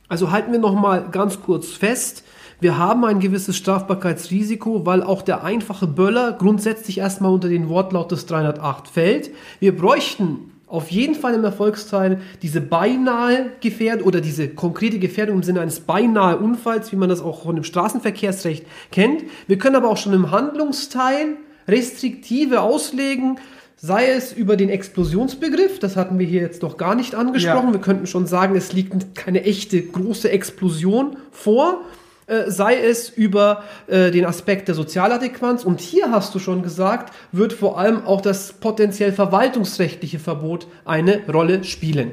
Also 0.09 0.31
halten 0.31 0.53
wir 0.53 0.59
noch 0.59 0.74
mal 0.74 1.09
ganz 1.11 1.40
kurz 1.40 1.68
fest. 1.68 2.24
Wir 2.61 2.79
haben 2.79 3.05
ein 3.05 3.21
gewisses 3.21 3.57
Strafbarkeitsrisiko, 3.57 4.87
weil 4.87 5.03
auch 5.03 5.23
der 5.23 5.45
einfache 5.45 5.87
Böller 5.87 6.33
grundsätzlich 6.33 6.99
erstmal 6.99 7.33
unter 7.33 7.49
den 7.49 7.69
Wortlaut 7.69 8.12
des 8.12 8.27
308 8.27 8.88
fällt. 8.88 9.31
Wir 9.61 9.77
bräuchten 9.77 10.53
auf 10.67 10.90
jeden 10.90 11.14
Fall 11.14 11.35
im 11.35 11.45
Erfolgsteil 11.45 12.21
diese 12.43 12.61
beinahe 12.61 13.53
Gefährdung 13.61 14.09
oder 14.09 14.21
diese 14.21 14.49
konkrete 14.49 14.99
Gefährdung 14.99 15.37
im 15.37 15.43
Sinne 15.43 15.61
eines 15.61 15.81
beinahe 15.81 16.38
Unfalls, 16.38 16.90
wie 16.90 16.97
man 16.97 17.09
das 17.09 17.21
auch 17.21 17.45
von 17.45 17.55
dem 17.55 17.64
Straßenverkehrsrecht 17.64 18.67
kennt. 18.90 19.25
Wir 19.47 19.59
können 19.59 19.77
aber 19.77 19.88
auch 19.88 19.97
schon 19.97 20.14
im 20.14 20.31
Handlungsteil 20.31 21.37
restriktive 21.69 22.61
auslegen, 22.61 23.38
sei 23.77 24.09
es 24.09 24.33
über 24.33 24.57
den 24.57 24.71
Explosionsbegriff, 24.71 25.79
das 25.79 25.97
hatten 25.97 26.19
wir 26.19 26.27
hier 26.27 26.40
jetzt 26.40 26.62
noch 26.62 26.77
gar 26.77 26.95
nicht 26.95 27.14
angesprochen. 27.14 27.69
Ja. 27.69 27.73
Wir 27.75 27.81
könnten 27.81 28.07
schon 28.07 28.27
sagen, 28.27 28.57
es 28.57 28.73
liegt 28.73 29.14
keine 29.14 29.45
echte 29.45 29.81
große 29.83 30.31
Explosion 30.31 31.17
vor. 31.31 31.83
Äh, 32.27 32.51
sei 32.51 32.79
es 32.79 33.11
über 33.11 33.65
äh, 33.87 34.11
den 34.11 34.25
Aspekt 34.25 34.69
der 34.69 34.75
Sozialadäquanz. 34.75 35.63
Und 35.63 35.81
hier 35.81 36.11
hast 36.11 36.35
du 36.35 36.39
schon 36.39 36.63
gesagt, 36.63 37.13
wird 37.33 37.53
vor 37.53 37.79
allem 37.79 38.07
auch 38.07 38.23
das 38.23 38.55
potenziell 38.55 39.13
verwaltungsrechtliche 39.13 40.19
Verbot 40.19 40.67
eine 40.87 41.21
Rolle 41.29 41.65
spielen. 41.65 42.13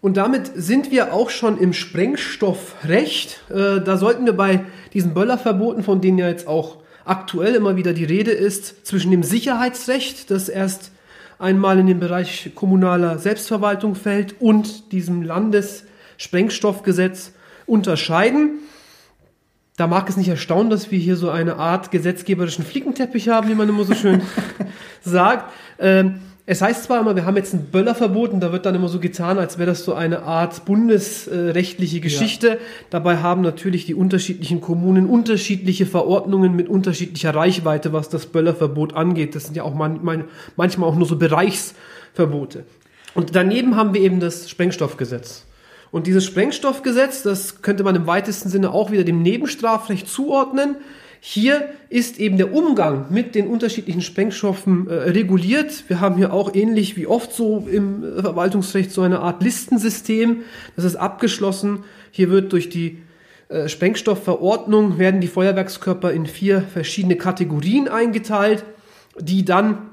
Und 0.00 0.16
damit 0.16 0.50
sind 0.56 0.90
wir 0.90 1.14
auch 1.14 1.30
schon 1.30 1.56
im 1.58 1.72
Sprengstoffrecht. 1.72 3.42
Äh, 3.48 3.80
da 3.80 3.96
sollten 3.96 4.26
wir 4.26 4.32
bei 4.32 4.64
diesen 4.92 5.14
Böllerverboten, 5.14 5.84
von 5.84 6.00
denen 6.00 6.18
ja 6.18 6.26
jetzt 6.26 6.48
auch 6.48 6.78
aktuell 7.04 7.54
immer 7.54 7.76
wieder 7.76 7.92
die 7.92 8.04
Rede 8.04 8.32
ist, 8.32 8.84
zwischen 8.84 9.12
dem 9.12 9.22
Sicherheitsrecht, 9.22 10.32
das 10.32 10.48
erst 10.48 10.90
einmal 11.38 11.78
in 11.78 11.86
den 11.86 12.00
Bereich 12.00 12.50
kommunaler 12.56 13.18
Selbstverwaltung 13.18 13.94
fällt, 13.94 14.40
und 14.40 14.90
diesem 14.90 15.22
Landessprengstoffgesetz 15.22 17.34
unterscheiden. 17.66 18.58
Da 19.76 19.86
mag 19.86 20.08
es 20.08 20.16
nicht 20.16 20.28
erstaunen, 20.28 20.70
dass 20.70 20.90
wir 20.90 20.98
hier 20.98 21.16
so 21.16 21.30
eine 21.30 21.56
Art 21.56 21.90
gesetzgeberischen 21.90 22.64
Flickenteppich 22.64 23.28
haben, 23.28 23.48
wie 23.48 23.54
man 23.54 23.68
immer 23.68 23.84
so 23.84 23.94
schön 23.94 24.20
sagt. 25.02 25.50
Ähm, 25.78 26.20
es 26.44 26.60
heißt 26.60 26.84
zwar 26.84 27.00
immer, 27.00 27.14
wir 27.14 27.24
haben 27.24 27.36
jetzt 27.36 27.54
ein 27.54 27.66
Böllerverbot 27.70 28.32
und 28.32 28.40
da 28.40 28.52
wird 28.52 28.66
dann 28.66 28.74
immer 28.74 28.88
so 28.88 28.98
getan, 28.98 29.38
als 29.38 29.58
wäre 29.58 29.70
das 29.70 29.84
so 29.84 29.94
eine 29.94 30.22
Art 30.24 30.64
bundesrechtliche 30.64 32.00
Geschichte. 32.00 32.58
Dabei 32.90 33.18
haben 33.18 33.42
natürlich 33.42 33.86
die 33.86 33.94
unterschiedlichen 33.94 34.60
Kommunen 34.60 35.06
unterschiedliche 35.06 35.86
Verordnungen 35.86 36.56
mit 36.56 36.68
unterschiedlicher 36.68 37.34
Reichweite, 37.34 37.92
was 37.92 38.08
das 38.08 38.26
Böllerverbot 38.26 38.94
angeht. 38.94 39.36
Das 39.36 39.44
sind 39.44 39.56
ja 39.56 39.62
auch 39.62 39.74
man, 39.74 40.02
man, 40.02 40.24
manchmal 40.56 40.88
auch 40.88 40.96
nur 40.96 41.06
so 41.06 41.16
Bereichsverbote. 41.16 42.64
Und 43.14 43.36
daneben 43.36 43.76
haben 43.76 43.94
wir 43.94 44.00
eben 44.00 44.18
das 44.18 44.50
Sprengstoffgesetz. 44.50 45.46
Und 45.92 46.06
dieses 46.06 46.24
Sprengstoffgesetz, 46.24 47.22
das 47.22 47.60
könnte 47.60 47.84
man 47.84 47.94
im 47.94 48.06
weitesten 48.06 48.48
Sinne 48.48 48.72
auch 48.72 48.90
wieder 48.90 49.04
dem 49.04 49.22
Nebenstrafrecht 49.22 50.08
zuordnen. 50.08 50.76
Hier 51.20 51.68
ist 51.90 52.18
eben 52.18 52.38
der 52.38 52.52
Umgang 52.52 53.06
mit 53.10 53.34
den 53.36 53.46
unterschiedlichen 53.46 54.00
Sprengstoffen 54.00 54.88
äh, 54.88 54.94
reguliert. 54.94 55.84
Wir 55.88 56.00
haben 56.00 56.16
hier 56.16 56.32
auch 56.32 56.54
ähnlich 56.54 56.96
wie 56.96 57.06
oft 57.06 57.32
so 57.32 57.68
im 57.70 58.02
äh, 58.02 58.22
Verwaltungsrecht 58.22 58.90
so 58.90 59.02
eine 59.02 59.20
Art 59.20 59.42
Listensystem. 59.42 60.40
Das 60.74 60.86
ist 60.86 60.96
abgeschlossen. 60.96 61.84
Hier 62.10 62.30
wird 62.30 62.52
durch 62.52 62.70
die 62.70 62.98
äh, 63.50 63.68
Sprengstoffverordnung 63.68 64.98
werden 64.98 65.20
die 65.20 65.28
Feuerwerkskörper 65.28 66.10
in 66.10 66.26
vier 66.26 66.62
verschiedene 66.62 67.16
Kategorien 67.16 67.86
eingeteilt, 67.86 68.64
die 69.20 69.44
dann, 69.44 69.90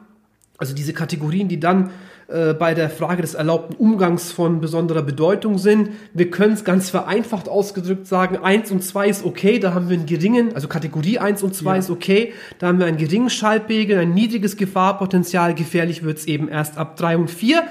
also 0.58 0.74
diese 0.74 0.94
Kategorien, 0.94 1.50
die 1.50 1.60
dann 1.60 1.92
äh, 2.30 2.54
bei 2.54 2.76
der 2.76 2.89
Frage 2.92 3.24
des 3.24 3.34
erlaubten 3.34 3.76
Umgangs 3.76 4.32
von 4.32 4.62
besonderer 4.62 5.02
Bedeutung 5.02 5.58
sind. 5.58 5.89
Wir 6.13 6.30
können 6.30 6.54
es 6.54 6.63
ganz 6.63 6.89
vereinfacht 6.89 7.50
ausgedrückt 7.50 8.06
sagen, 8.06 8.38
1 8.38 8.72
und 8.72 8.84
2 8.84 9.08
ist 9.08 9.26
okay, 9.26 9.58
da 9.58 9.74
haben 9.74 9.89
wir 9.89 9.98
einen 9.98 10.06
geringen, 10.06 10.54
also 10.54 10.68
Kategorie 10.68 11.18
1 11.18 11.42
und 11.42 11.56
2 11.56 11.72
Ja. 11.72 11.78
ist 11.78 11.89
okay, 11.89 12.34
da 12.60 12.68
haben 12.68 12.78
wir 12.78 12.86
einen 12.86 12.98
geringen 12.98 13.32
Schallpegel, 13.32 13.98
ein 13.98 14.13
niedriges 14.13 14.58
Gefahrpotenzial, 14.58 15.56
gefährlich 15.56 16.04
wird 16.04 16.20
es 16.20 16.26
eben 16.26 16.48
erst 16.50 16.78
ab 16.78 16.98
3 16.98 17.18
und 17.18 17.32
4 17.32 17.63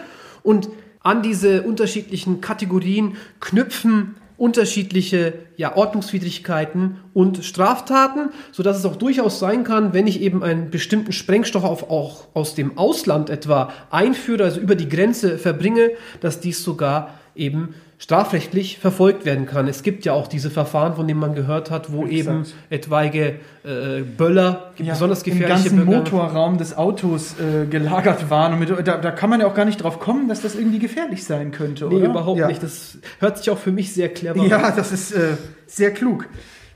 und 0.42 0.68
an 1.02 1.22
diese 1.22 1.62
unterschiedlichen 1.62 2.40
Kategorien 2.40 3.16
knüpfen 3.40 4.16
unterschiedliche 4.38 5.34
ja, 5.56 5.76
Ordnungswidrigkeiten 5.76 6.98
und 7.12 7.44
Straftaten, 7.44 8.30
sodass 8.52 8.78
es 8.78 8.86
auch 8.86 8.96
durchaus 8.96 9.40
sein 9.40 9.64
kann, 9.64 9.92
wenn 9.92 10.06
ich 10.06 10.20
eben 10.20 10.44
einen 10.44 10.70
bestimmten 10.70 11.12
Sprengstoff 11.12 11.64
auf, 11.64 11.90
auch 11.90 12.28
aus 12.34 12.54
dem 12.54 12.78
Ausland 12.78 13.28
etwa 13.28 13.72
einführe, 13.90 14.44
also 14.44 14.60
über 14.60 14.76
die 14.76 14.88
Grenze 14.88 15.38
verbringe, 15.38 15.90
dass 16.20 16.38
dies 16.38 16.62
sogar 16.62 17.17
eben 17.38 17.74
strafrechtlich 18.00 18.78
verfolgt 18.78 19.24
werden 19.24 19.46
kann. 19.46 19.66
Es 19.66 19.82
gibt 19.82 20.04
ja 20.04 20.12
auch 20.12 20.28
diese 20.28 20.50
Verfahren, 20.50 20.94
von 20.94 21.08
denen 21.08 21.18
man 21.18 21.34
gehört 21.34 21.70
hat, 21.70 21.92
wo 21.92 22.04
Exakt. 22.06 22.12
eben 22.12 22.44
etwaige 22.70 23.40
äh, 23.64 24.02
Böller, 24.02 24.72
Ja, 24.78 24.92
besonders 24.92 25.22
im 25.24 25.32
gefährliche 25.32 25.70
ganzen 25.70 25.84
Böller, 25.86 25.98
Motorraum 25.98 26.58
des 26.58 26.76
Autos 26.76 27.34
äh, 27.40 27.66
gelagert 27.66 28.30
waren. 28.30 28.52
Und 28.52 28.60
mit, 28.60 28.70
da, 28.86 28.98
da 28.98 29.10
kann 29.10 29.30
man 29.30 29.40
ja 29.40 29.46
auch 29.48 29.54
gar 29.54 29.64
nicht 29.64 29.82
drauf 29.82 29.98
kommen, 29.98 30.28
dass 30.28 30.42
das 30.42 30.54
irgendwie 30.54 30.78
gefährlich 30.78 31.24
sein 31.24 31.50
könnte, 31.50 31.86
Nee, 31.88 31.96
oder? 31.96 32.06
überhaupt 32.10 32.38
ja. 32.38 32.46
nicht. 32.46 32.62
Das 32.62 32.98
hört 33.18 33.38
sich 33.38 33.50
auch 33.50 33.58
für 33.58 33.72
mich 33.72 33.92
sehr 33.92 34.08
clever 34.10 34.40
an. 34.40 34.48
Ja, 34.48 34.70
das 34.70 34.92
ist 34.92 35.12
äh, 35.12 35.36
sehr 35.66 35.92
klug. 35.92 36.28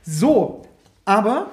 So, 0.05 0.63
aber 1.05 1.47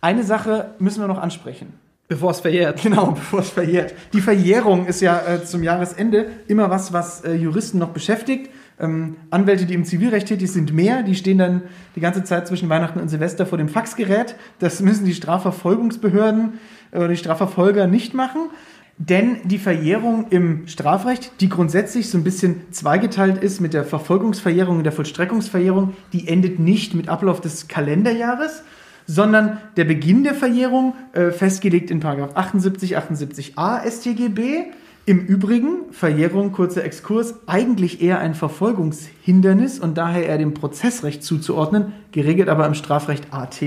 eine 0.00 0.22
Sache 0.22 0.70
müssen 0.78 1.00
wir 1.02 1.08
noch 1.08 1.18
ansprechen. 1.20 1.74
Bevor 2.06 2.32
es 2.32 2.40
verjährt. 2.40 2.82
Genau, 2.82 3.12
bevor 3.12 3.40
es 3.40 3.50
verjährt. 3.50 3.94
Die 4.12 4.20
Verjährung 4.20 4.86
ist 4.86 5.00
ja 5.00 5.20
äh, 5.26 5.44
zum 5.44 5.62
Jahresende 5.62 6.26
immer 6.48 6.68
was, 6.68 6.92
was 6.92 7.24
äh, 7.24 7.34
Juristen 7.34 7.78
noch 7.78 7.90
beschäftigt. 7.90 8.50
Ähm, 8.78 9.16
Anwälte, 9.30 9.64
die 9.66 9.74
im 9.74 9.84
Zivilrecht 9.84 10.28
tätig 10.28 10.52
sind, 10.52 10.74
mehr. 10.74 11.02
Die 11.02 11.14
stehen 11.14 11.38
dann 11.38 11.62
die 11.96 12.00
ganze 12.00 12.22
Zeit 12.24 12.46
zwischen 12.46 12.68
Weihnachten 12.68 13.00
und 13.00 13.08
Silvester 13.08 13.46
vor 13.46 13.56
dem 13.56 13.68
Faxgerät. 13.68 14.34
Das 14.58 14.80
müssen 14.80 15.06
die 15.06 15.14
Strafverfolgungsbehörden 15.14 16.58
äh, 16.92 16.98
oder 16.98 17.08
die 17.08 17.16
Strafverfolger 17.16 17.86
nicht 17.86 18.12
machen. 18.12 18.50
Denn 18.96 19.38
die 19.44 19.58
Verjährung 19.58 20.26
im 20.30 20.68
Strafrecht, 20.68 21.32
die 21.40 21.48
grundsätzlich 21.48 22.10
so 22.10 22.18
ein 22.18 22.22
bisschen 22.22 22.70
zweigeteilt 22.70 23.42
ist 23.42 23.60
mit 23.60 23.74
der 23.74 23.84
Verfolgungsverjährung 23.84 24.78
und 24.78 24.84
der 24.84 24.92
Vollstreckungsverjährung, 24.92 25.96
die 26.12 26.28
endet 26.28 26.60
nicht 26.60 26.94
mit 26.94 27.08
Ablauf 27.08 27.40
des 27.40 27.66
Kalenderjahres, 27.66 28.62
sondern 29.06 29.58
der 29.76 29.84
Beginn 29.84 30.24
der 30.24 30.34
Verjährung, 30.34 30.94
äh, 31.12 31.30
festgelegt 31.30 31.90
in 31.90 32.04
78, 32.04 32.96
78a 32.96 33.84
StGB. 33.90 34.64
Im 35.06 35.26
Übrigen, 35.26 35.92
Verjährung, 35.92 36.52
kurzer 36.52 36.82
Exkurs, 36.82 37.34
eigentlich 37.46 38.00
eher 38.00 38.20
ein 38.20 38.34
Verfolgungshindernis 38.34 39.78
und 39.78 39.98
daher 39.98 40.24
eher 40.26 40.38
dem 40.38 40.54
Prozessrecht 40.54 41.22
zuzuordnen, 41.22 41.92
geregelt 42.12 42.48
aber 42.48 42.64
im 42.66 42.72
Strafrecht 42.72 43.26
AT. 43.30 43.60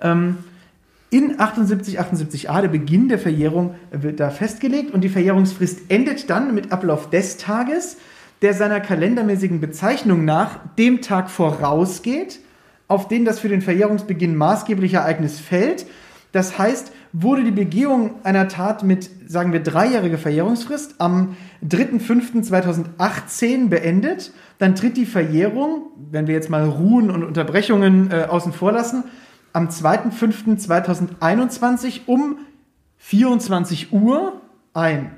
Ähm, 0.00 0.38
in 1.10 1.38
78, 1.38 2.00
78a, 2.00 2.62
der 2.62 2.68
Beginn 2.68 3.10
der 3.10 3.18
Verjährung, 3.18 3.74
wird 3.92 4.20
da 4.20 4.30
festgelegt 4.30 4.94
und 4.94 5.02
die 5.02 5.10
Verjährungsfrist 5.10 5.90
endet 5.90 6.30
dann 6.30 6.54
mit 6.54 6.72
Ablauf 6.72 7.10
des 7.10 7.36
Tages, 7.36 7.98
der 8.40 8.54
seiner 8.54 8.80
kalendermäßigen 8.80 9.60
Bezeichnung 9.60 10.24
nach 10.24 10.58
dem 10.78 11.02
Tag 11.02 11.30
vorausgeht, 11.30 12.40
auf 12.88 13.06
den 13.08 13.24
das 13.24 13.38
für 13.38 13.48
den 13.48 13.62
Verjährungsbeginn 13.62 14.36
maßgebliche 14.36 14.98
Ereignis 14.98 15.40
fällt. 15.40 15.86
Das 16.32 16.58
heißt, 16.58 16.92
wurde 17.12 17.44
die 17.44 17.52
Begehung 17.52 18.16
einer 18.24 18.48
Tat 18.48 18.82
mit, 18.82 19.08
sagen 19.28 19.52
wir, 19.52 19.62
dreijähriger 19.62 20.18
Verjährungsfrist 20.18 20.96
am 20.98 21.36
3.5.2018 21.64 23.68
beendet, 23.68 24.32
dann 24.58 24.74
tritt 24.74 24.96
die 24.96 25.06
Verjährung, 25.06 25.92
wenn 26.10 26.26
wir 26.26 26.34
jetzt 26.34 26.50
mal 26.50 26.64
Ruhen 26.64 27.08
und 27.10 27.22
Unterbrechungen 27.22 28.10
äh, 28.10 28.26
außen 28.28 28.52
vor 28.52 28.72
lassen, 28.72 29.04
am 29.52 29.68
2.5.2021 29.68 32.00
um 32.06 32.38
24 32.98 33.92
Uhr 33.92 34.40
ein. 34.72 35.12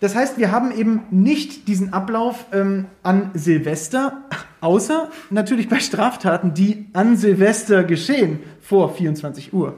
Das 0.00 0.14
heißt, 0.14 0.38
wir 0.38 0.50
haben 0.50 0.72
eben 0.72 1.02
nicht 1.10 1.68
diesen 1.68 1.92
Ablauf 1.92 2.46
ähm, 2.52 2.86
an 3.02 3.30
Silvester, 3.34 4.24
außer 4.62 5.10
natürlich 5.28 5.68
bei 5.68 5.78
Straftaten, 5.78 6.54
die 6.54 6.86
an 6.94 7.16
Silvester 7.16 7.84
geschehen, 7.84 8.40
vor 8.62 8.94
24 8.94 9.52
Uhr. 9.52 9.76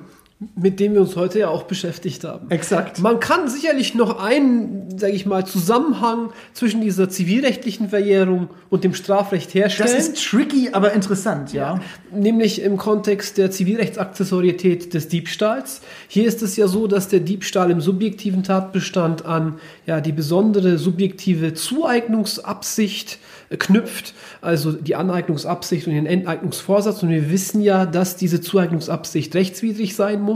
Mit 0.55 0.81
dem 0.81 0.94
wir 0.94 1.00
uns 1.00 1.16
heute 1.16 1.40
ja 1.40 1.48
auch 1.48 1.64
beschäftigt 1.64 2.24
haben. 2.24 2.50
Exakt. 2.50 3.00
Man 3.00 3.20
kann 3.20 3.48
sicherlich 3.48 3.94
noch 3.94 4.18
einen, 4.22 4.98
sage 4.98 5.12
ich 5.12 5.26
mal, 5.26 5.46
Zusammenhang 5.46 6.31
zwischen 6.52 6.81
dieser 6.81 7.09
zivilrechtlichen 7.09 7.88
Verjährung 7.88 8.48
und 8.70 8.85
dem 8.85 8.94
Strafrecht 8.94 9.55
herstellen. 9.55 9.90
Das 9.94 10.09
ist 10.09 10.24
tricky, 10.24 10.70
aber 10.72 10.92
interessant, 10.92 11.52
ja. 11.52 11.81
Nämlich 12.11 12.62
im 12.62 12.76
Kontext 12.76 13.38
der 13.38 13.50
Zivilrechtsaccessorietät 13.50 14.94
des 14.94 15.09
Diebstahls. 15.09 15.81
Hier 16.09 16.26
ist 16.26 16.42
es 16.42 16.57
ja 16.57 16.68
so, 16.68 16.87
dass 16.87 17.09
der 17.09 17.20
Diebstahl 17.20 17.70
im 17.70 17.81
subjektiven 17.81 18.42
Tatbestand 18.42 19.24
an 19.24 19.59
ja, 19.87 20.00
die 20.00 20.12
besondere 20.12 20.78
subjektive 20.78 21.55
Zueignungsabsicht 21.55 23.18
äh, 23.50 23.57
knüpft, 23.57 24.14
also 24.40 24.72
die 24.72 24.96
Aneignungsabsicht 24.96 25.87
und 25.87 25.94
den 25.94 26.07
Enteignungsvorsatz. 26.07 27.02
Und 27.02 27.11
wir 27.11 27.31
wissen 27.31 27.61
ja, 27.61 27.87
dass 27.87 28.16
diese 28.16 28.40
Zueignungsabsicht 28.40 29.35
rechtswidrig 29.35 29.94
sein 29.94 30.20
muss. 30.20 30.32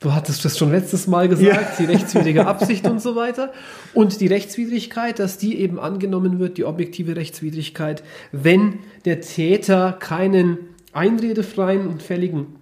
Du 0.00 0.14
hattest 0.14 0.44
das 0.46 0.56
schon 0.56 0.72
letztes 0.72 1.06
Mal 1.06 1.28
gesagt, 1.28 1.78
die 1.78 1.84
rechtswidrige 1.84 2.46
Absicht 2.46 2.86
und 2.86 3.02
so 3.02 3.16
weiter. 3.16 3.52
Und 3.92 4.20
die 4.22 4.28
Rechtswidrigkeit, 4.28 5.18
dass 5.18 5.36
die 5.36 5.58
eben 5.58 5.78
angenommen 5.78 6.38
wird, 6.38 6.56
die 6.56 6.64
objektive 6.64 7.16
Rechtswidrigkeit, 7.16 8.02
wenn 8.32 8.78
der 9.04 9.20
Täter 9.20 9.92
keinen 9.92 10.58
einredefreien 10.94 11.86
und 11.86 12.02
fälligen 12.02 12.56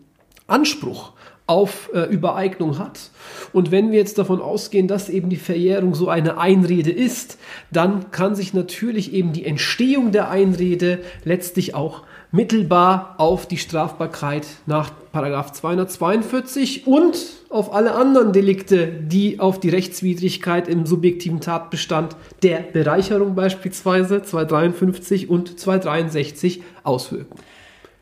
Anspruch 0.48 1.12
auf 1.46 1.90
äh, 1.94 2.02
Übereignung 2.02 2.78
hat. 2.78 3.10
Und 3.52 3.70
wenn 3.70 3.90
wir 3.90 3.98
jetzt 3.98 4.18
davon 4.18 4.42
ausgehen, 4.42 4.86
dass 4.86 5.08
eben 5.08 5.30
die 5.30 5.36
Verjährung 5.36 5.94
so 5.94 6.08
eine 6.08 6.38
Einrede 6.38 6.90
ist, 6.90 7.38
dann 7.70 8.10
kann 8.10 8.34
sich 8.34 8.52
natürlich 8.52 9.14
eben 9.14 9.32
die 9.32 9.46
Entstehung 9.46 10.12
der 10.12 10.28
Einrede 10.28 10.98
letztlich 11.24 11.74
auch 11.74 12.02
mittelbar 12.30 13.14
auf 13.18 13.46
die 13.46 13.56
Strafbarkeit 13.56 14.46
nach 14.66 14.90
Paragraph 15.12 15.52
242 15.52 16.86
und 16.86 17.16
auf 17.48 17.72
alle 17.72 17.94
anderen 17.94 18.32
Delikte, 18.32 18.86
die 18.86 19.40
auf 19.40 19.58
die 19.58 19.70
Rechtswidrigkeit 19.70 20.68
im 20.68 20.84
subjektiven 20.84 21.40
Tatbestand 21.40 22.16
der 22.42 22.58
Bereicherung 22.58 23.34
beispielsweise 23.34 24.22
253 24.22 25.30
und 25.30 25.58
263 25.58 26.62
auswirken. 26.82 27.34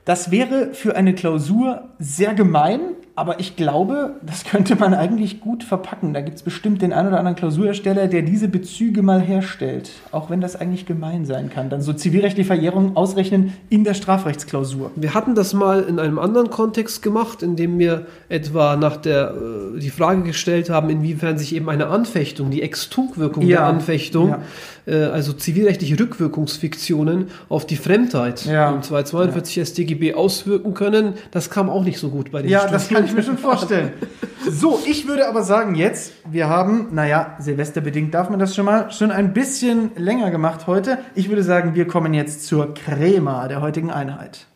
Das 0.04 0.30
wäre 0.30 0.74
für 0.74 0.96
eine 0.96 1.14
Klausur 1.14 1.88
sehr 1.98 2.34
gemein, 2.34 2.80
aber 3.16 3.40
ich 3.40 3.56
glaube, 3.56 4.16
das 4.24 4.44
könnte 4.44 4.76
man 4.76 4.94
eigentlich 4.94 5.40
gut 5.40 5.64
verpacken. 5.64 6.12
Da 6.14 6.20
gibt 6.20 6.36
es 6.36 6.42
bestimmt 6.42 6.82
den 6.82 6.92
einen 6.92 7.08
oder 7.08 7.18
anderen 7.18 7.36
Klausurersteller, 7.36 8.06
der 8.08 8.22
diese 8.22 8.46
Bezüge 8.48 9.02
mal 9.02 9.20
herstellt. 9.20 9.90
Auch 10.12 10.28
wenn 10.30 10.40
das 10.40 10.54
eigentlich 10.54 10.86
gemein 10.86 11.24
sein 11.24 11.48
kann. 11.50 11.70
Dann 11.70 11.80
so 11.80 11.92
zivilrechtliche 11.94 12.46
Verjährung 12.46 12.94
ausrechnen 12.96 13.54
in 13.70 13.84
der 13.84 13.94
Strafrechtsklausur. 13.94 14.90
Wir 14.96 15.14
hatten 15.14 15.34
das 15.34 15.54
mal 15.54 15.82
in 15.82 15.98
einem 15.98 16.18
anderen 16.18 16.50
Kontext 16.50 17.02
gemacht, 17.02 17.42
in 17.42 17.56
dem 17.56 17.78
wir 17.78 18.06
etwa 18.28 18.76
nach 18.76 18.96
der 18.98 19.32
äh, 19.76 19.80
die 19.80 19.90
Frage 19.90 20.22
gestellt 20.22 20.68
haben, 20.70 20.90
inwiefern 20.90 21.38
sich 21.38 21.54
eben 21.54 21.68
eine 21.70 21.86
Anfechtung, 21.86 22.50
die 22.50 22.60
Extugwirkung 22.62 23.42
Ja. 23.44 23.58
der 23.60 23.66
Anfechtung, 23.66 24.28
Ja. 24.28 24.38
äh, 24.86 25.04
also 25.06 25.32
zivilrechtliche 25.32 25.98
Rückwirkungsfiktionen 25.98 27.28
auf 27.48 27.66
die 27.66 27.76
Fremdheit 27.76 28.44
Ja. 28.46 28.70
im 28.72 28.82
242 28.82 29.60
StGB 29.66 30.14
auswirken 30.14 30.74
können. 30.74 31.14
Das 31.30 31.50
kam 31.50 31.70
auch 31.70 31.82
nicht 31.84 31.98
so 31.98 32.08
gut 32.10 32.30
bei 32.30 32.42
den 32.42 32.50
Ja. 32.50 32.66
Ich 33.06 33.14
mir 33.14 33.22
schon 33.22 33.38
vorstellen. 33.38 33.92
So, 34.48 34.80
ich 34.86 35.08
würde 35.08 35.28
aber 35.28 35.42
sagen 35.42 35.74
jetzt, 35.74 36.12
wir 36.30 36.48
haben, 36.48 36.88
naja, 36.92 37.36
silvesterbedingt 37.38 38.14
darf 38.14 38.30
man 38.30 38.38
das 38.38 38.54
schon 38.54 38.64
mal, 38.64 38.92
schon 38.92 39.10
ein 39.10 39.32
bisschen 39.32 39.90
länger 39.96 40.30
gemacht 40.30 40.66
heute. 40.66 40.98
Ich 41.14 41.28
würde 41.28 41.42
sagen, 41.42 41.74
wir 41.74 41.86
kommen 41.86 42.14
jetzt 42.14 42.46
zur 42.46 42.74
Crema 42.74 43.48
der 43.48 43.60
heutigen 43.60 43.90
Einheit. 43.90 44.46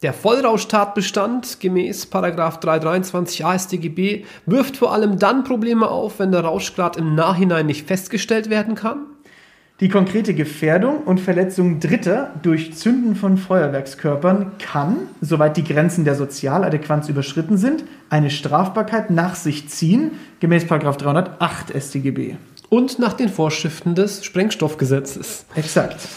Der 0.00 0.12
Vollrauschtatbestand 0.12 1.58
gemäß 1.58 2.06
Paragraph 2.06 2.60
323 2.60 3.44
AStGB 3.44 4.24
wirft 4.46 4.76
vor 4.76 4.92
allem 4.92 5.18
dann 5.18 5.42
Probleme 5.42 5.88
auf, 5.88 6.20
wenn 6.20 6.30
der 6.30 6.42
Rauschgrad 6.42 6.96
im 6.96 7.16
Nachhinein 7.16 7.66
nicht 7.66 7.88
festgestellt 7.88 8.48
werden 8.48 8.76
kann. 8.76 9.06
Die 9.80 9.88
konkrete 9.88 10.34
Gefährdung 10.34 11.04
und 11.04 11.20
Verletzung 11.20 11.78
Dritter 11.78 12.32
durch 12.42 12.74
Zünden 12.74 13.14
von 13.14 13.36
Feuerwerkskörpern 13.36 14.50
kann, 14.58 14.96
soweit 15.20 15.56
die 15.56 15.62
Grenzen 15.62 16.04
der 16.04 16.16
Sozialadäquanz 16.16 17.08
überschritten 17.08 17.56
sind, 17.56 17.84
eine 18.10 18.30
Strafbarkeit 18.30 19.10
nach 19.10 19.36
sich 19.36 19.68
ziehen, 19.68 20.12
gemäß 20.40 20.66
308 20.66 21.80
StGB. 21.80 22.34
und 22.70 22.98
nach 22.98 23.12
den 23.12 23.28
Vorschriften 23.28 23.94
des 23.94 24.24
Sprengstoffgesetzes. 24.24 25.46
Exakt. 25.54 26.08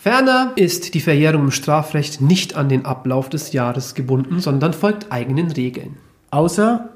Ferner 0.00 0.52
ist 0.54 0.94
die 0.94 1.00
Verjährung 1.00 1.42
im 1.42 1.50
Strafrecht 1.50 2.20
nicht 2.20 2.54
an 2.54 2.68
den 2.68 2.86
Ablauf 2.86 3.28
des 3.28 3.52
Jahres 3.52 3.96
gebunden, 3.96 4.38
sondern 4.38 4.72
folgt 4.72 5.10
eigenen 5.10 5.50
Regeln. 5.50 5.96
Außer, 6.30 6.88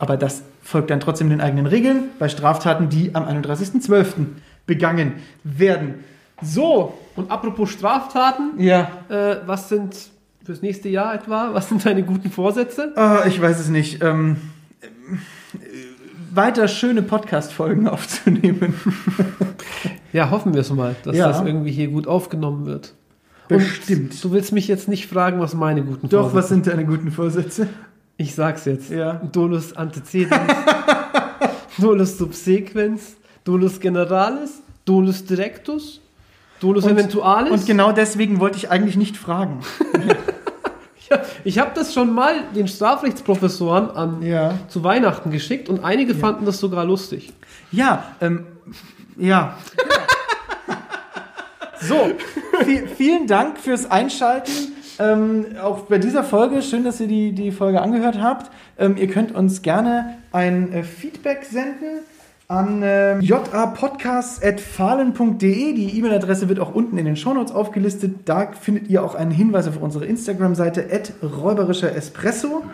aber 0.00 0.16
das 0.16 0.42
folgt 0.62 0.90
dann 0.90 1.00
trotzdem 1.00 1.30
den 1.30 1.40
eigenen 1.40 1.66
Regeln, 1.66 2.10
bei 2.18 2.28
Straftaten, 2.28 2.88
die 2.88 3.14
am 3.14 3.24
31.12. 3.24 4.26
begangen 4.70 5.14
werden. 5.44 6.04
So, 6.42 6.94
Und 7.16 7.30
apropos 7.30 7.70
Straftaten, 7.70 8.58
ja, 8.58 8.90
äh, 9.10 9.36
was 9.44 9.68
sind 9.68 9.94
fürs 10.42 10.62
nächste 10.62 10.88
Jahr 10.88 11.14
etwa, 11.14 11.50
was 11.52 11.68
sind 11.68 11.84
deine 11.84 12.02
guten 12.02 12.30
Vorsätze? 12.30 12.92
Ah, 12.96 13.24
ich 13.26 13.38
weiß 13.40 13.60
es 13.60 13.68
nicht. 13.68 14.02
Ähm, 14.02 14.36
ähm, 14.82 15.18
weiter 16.32 16.66
schöne 16.68 17.02
Podcast-Folgen 17.02 17.86
aufzunehmen. 17.94 18.74
Ja, 20.12 20.30
hoffen 20.30 20.54
wir 20.54 20.62
es 20.62 20.70
mal, 20.72 20.96
dass 21.04 21.14
Ja. 21.16 21.28
das 21.28 21.40
irgendwie 21.46 21.70
hier 21.70 21.86
gut 21.86 22.08
aufgenommen 22.08 22.66
wird. 22.66 22.94
Bestimmt. 23.46 24.10
Und 24.10 24.24
du 24.24 24.32
willst 24.32 24.50
mich 24.52 24.66
jetzt 24.66 24.88
nicht 24.88 25.06
fragen, 25.06 25.38
was 25.38 25.54
meine 25.54 25.84
guten 25.84 26.08
Doch, 26.08 26.22
Vorsätze 26.22 26.36
was 26.36 26.48
sind 26.48 26.66
deine 26.66 26.84
guten 26.84 27.12
Vorsätze? 27.12 27.68
Ich 28.16 28.34
sag's 28.34 28.64
jetzt. 28.64 28.90
Ja. 28.90 29.20
Dolus 29.30 29.72
antecedens, 29.76 30.36
Dolus 31.78 32.18
subsequens, 32.18 33.14
Dolus 33.50 33.80
generalis, 33.80 34.62
Dolus 34.84 35.24
directus, 35.24 36.00
Dolus 36.60 36.84
Und- 36.84 36.92
eventualis. 36.92 37.50
Und 37.50 37.66
genau 37.66 37.90
deswegen 37.90 38.38
wollte 38.38 38.58
ich 38.58 38.70
eigentlich 38.70 38.96
nicht 38.96 39.16
fragen. 39.16 39.60
Ja, 41.12 41.18
ich 41.42 41.58
habe 41.58 41.72
das 41.74 41.92
schon 41.92 42.14
mal 42.14 42.34
den 42.54 42.68
Strafrechtsprofessoren 42.68 43.90
an, 43.90 44.22
Ja. 44.22 44.54
zu 44.68 44.84
Weihnachten 44.84 45.32
geschickt 45.32 45.68
und 45.68 45.82
einige 45.82 46.14
fanden 46.14 46.44
das 46.44 46.60
sogar 46.60 46.84
lustig. 46.84 47.32
Ja, 47.72 48.04
ähm, 48.20 48.46
ja. 49.16 49.56
So, 51.80 52.12
vi- 52.64 52.86
vielen 52.86 53.26
Dank 53.26 53.58
fürs 53.58 53.90
Einschalten. 53.90 54.52
Ähm, 55.00 55.46
auch 55.62 55.80
bei 55.86 55.98
dieser 55.98 56.22
Folge, 56.22 56.62
schön, 56.62 56.84
dass 56.84 57.00
ihr 57.00 57.08
die, 57.08 57.32
die 57.32 57.50
Folge 57.52 57.80
angehört 57.82 58.20
habt. 58.22 58.50
Ähm, 58.78 58.96
ihr 58.96 59.08
könnt 59.08 59.34
uns 59.34 59.62
gerne 59.62 60.18
ein 60.30 60.72
äh, 60.72 60.82
Feedback 60.84 61.44
senden 61.50 62.00
an 62.50 62.82
ähm, 62.82 63.20
japodcast.fahlen.de. 63.20 65.72
Die 65.72 65.96
E-Mail-Adresse 65.96 66.48
wird 66.48 66.58
auch 66.58 66.74
unten 66.74 66.98
in 66.98 67.04
den 67.04 67.14
Shownotes 67.14 67.54
aufgelistet. 67.54 68.22
Da 68.24 68.50
findet 68.50 68.88
ihr 68.88 69.04
auch 69.04 69.14
einen 69.14 69.30
Hinweis 69.30 69.68
auf 69.68 69.80
unsere 69.80 70.04
Instagram-Seite 70.06 70.84
räuberischer 71.22 71.94
Espresso. 71.94 72.64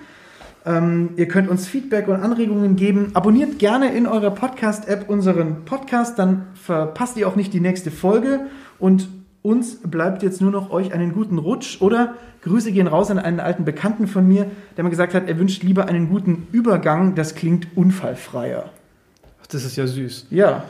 Ähm, 0.65 1.11
ihr 1.17 1.29
könnt 1.29 1.51
uns 1.51 1.69
Feedback 1.69 2.09
und 2.09 2.17
Anregungen 2.17 2.77
geben. 2.77 3.11
Abonniert 3.13 3.59
gerne 3.59 3.93
in 3.93 4.07
eurer 4.07 4.31
Podcast-App 4.31 5.11
unseren 5.11 5.67
Podcast, 5.67 6.19
dann 6.19 6.47
verpasst 6.55 7.19
ihr 7.19 7.29
auch 7.29 7.37
nicht 7.37 7.53
die 7.53 7.61
nächste 7.61 7.91
Folge. 7.91 8.47
Und 8.79 9.11
uns 9.43 9.83
bleibt 9.83 10.23
jetzt 10.23 10.41
nur 10.41 10.53
noch 10.53 10.71
euch 10.71 10.95
einen 10.95 11.13
guten 11.13 11.37
Rutsch 11.37 11.83
oder 11.83 12.15
Grüße 12.41 12.73
gehen 12.73 12.87
raus 12.87 13.11
an 13.11 13.19
einen 13.19 13.41
alten 13.41 13.67
Bekannten 13.67 14.07
von 14.07 14.27
mir, 14.27 14.47
der 14.79 14.85
mir 14.85 14.91
gesagt 14.91 15.13
hat, 15.13 15.29
er 15.29 15.39
wünscht 15.39 15.63
lieber 15.63 15.87
einen 15.87 16.09
guten 16.09 16.49
Übergang. 16.51 17.15
Das 17.15 17.35
klingt 17.35 17.77
unfallfreier. 17.77 18.71
Das 19.51 19.65
ist 19.65 19.77
ja 19.77 19.87
süß. 19.87 20.27
Ja, 20.31 20.65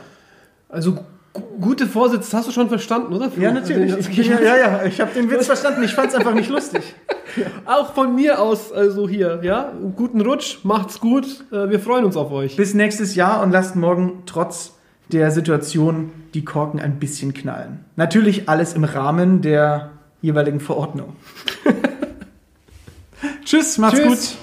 Also 0.69 0.93
gu- 1.33 1.41
gute 1.61 1.87
Vorsätze 1.87 2.35
hast 2.37 2.47
du 2.47 2.51
schon 2.51 2.69
verstanden, 2.69 3.13
oder? 3.13 3.31
ja, 3.39 3.51
natürlich. 3.51 3.93
Also, 3.93 4.09
Ich, 4.09 4.27
ja, 4.27 4.39
ja, 4.39 4.55
ja, 4.57 4.83
ich 4.85 4.99
habe 5.01 5.11
den 5.13 5.29
Witz 5.31 5.45
verstanden. 5.47 5.83
Ich 5.83 5.93
fand 5.95 6.09
es 6.09 6.15
einfach 6.15 6.33
nicht 6.33 6.49
lustig. 6.49 6.81
Auch 7.65 7.93
von 7.93 8.13
mir 8.15 8.39
aus, 8.41 8.71
also 8.71 9.07
hier, 9.07 9.39
ja. 9.43 9.71
Guten 9.95 10.21
Rutsch, 10.21 10.59
macht's 10.63 10.99
gut. 10.99 11.25
Äh, 11.51 11.69
Wir 11.69 11.79
freuen 11.79 12.05
uns 12.05 12.15
auf 12.17 12.31
euch. 12.31 12.55
Bis 12.55 12.73
nächstes 12.73 13.15
Jahr 13.15 13.41
und 13.43 13.51
lasst 13.51 13.75
morgen 13.75 14.23
trotz 14.25 14.73
der 15.11 15.31
Situation 15.31 16.11
die 16.33 16.43
Korken 16.43 16.79
ein 16.79 16.99
bisschen 16.99 17.33
knallen. 17.33 17.85
Natürlich 17.95 18.49
alles 18.49 18.73
im 18.73 18.83
Rahmen 18.83 19.41
der 19.41 19.91
jeweiligen 20.21 20.59
Verordnung. 20.59 21.15
Tschüss, 23.45 23.77
macht's 23.77 23.99
Tschüss. 23.99 24.09
gut. 24.31 24.37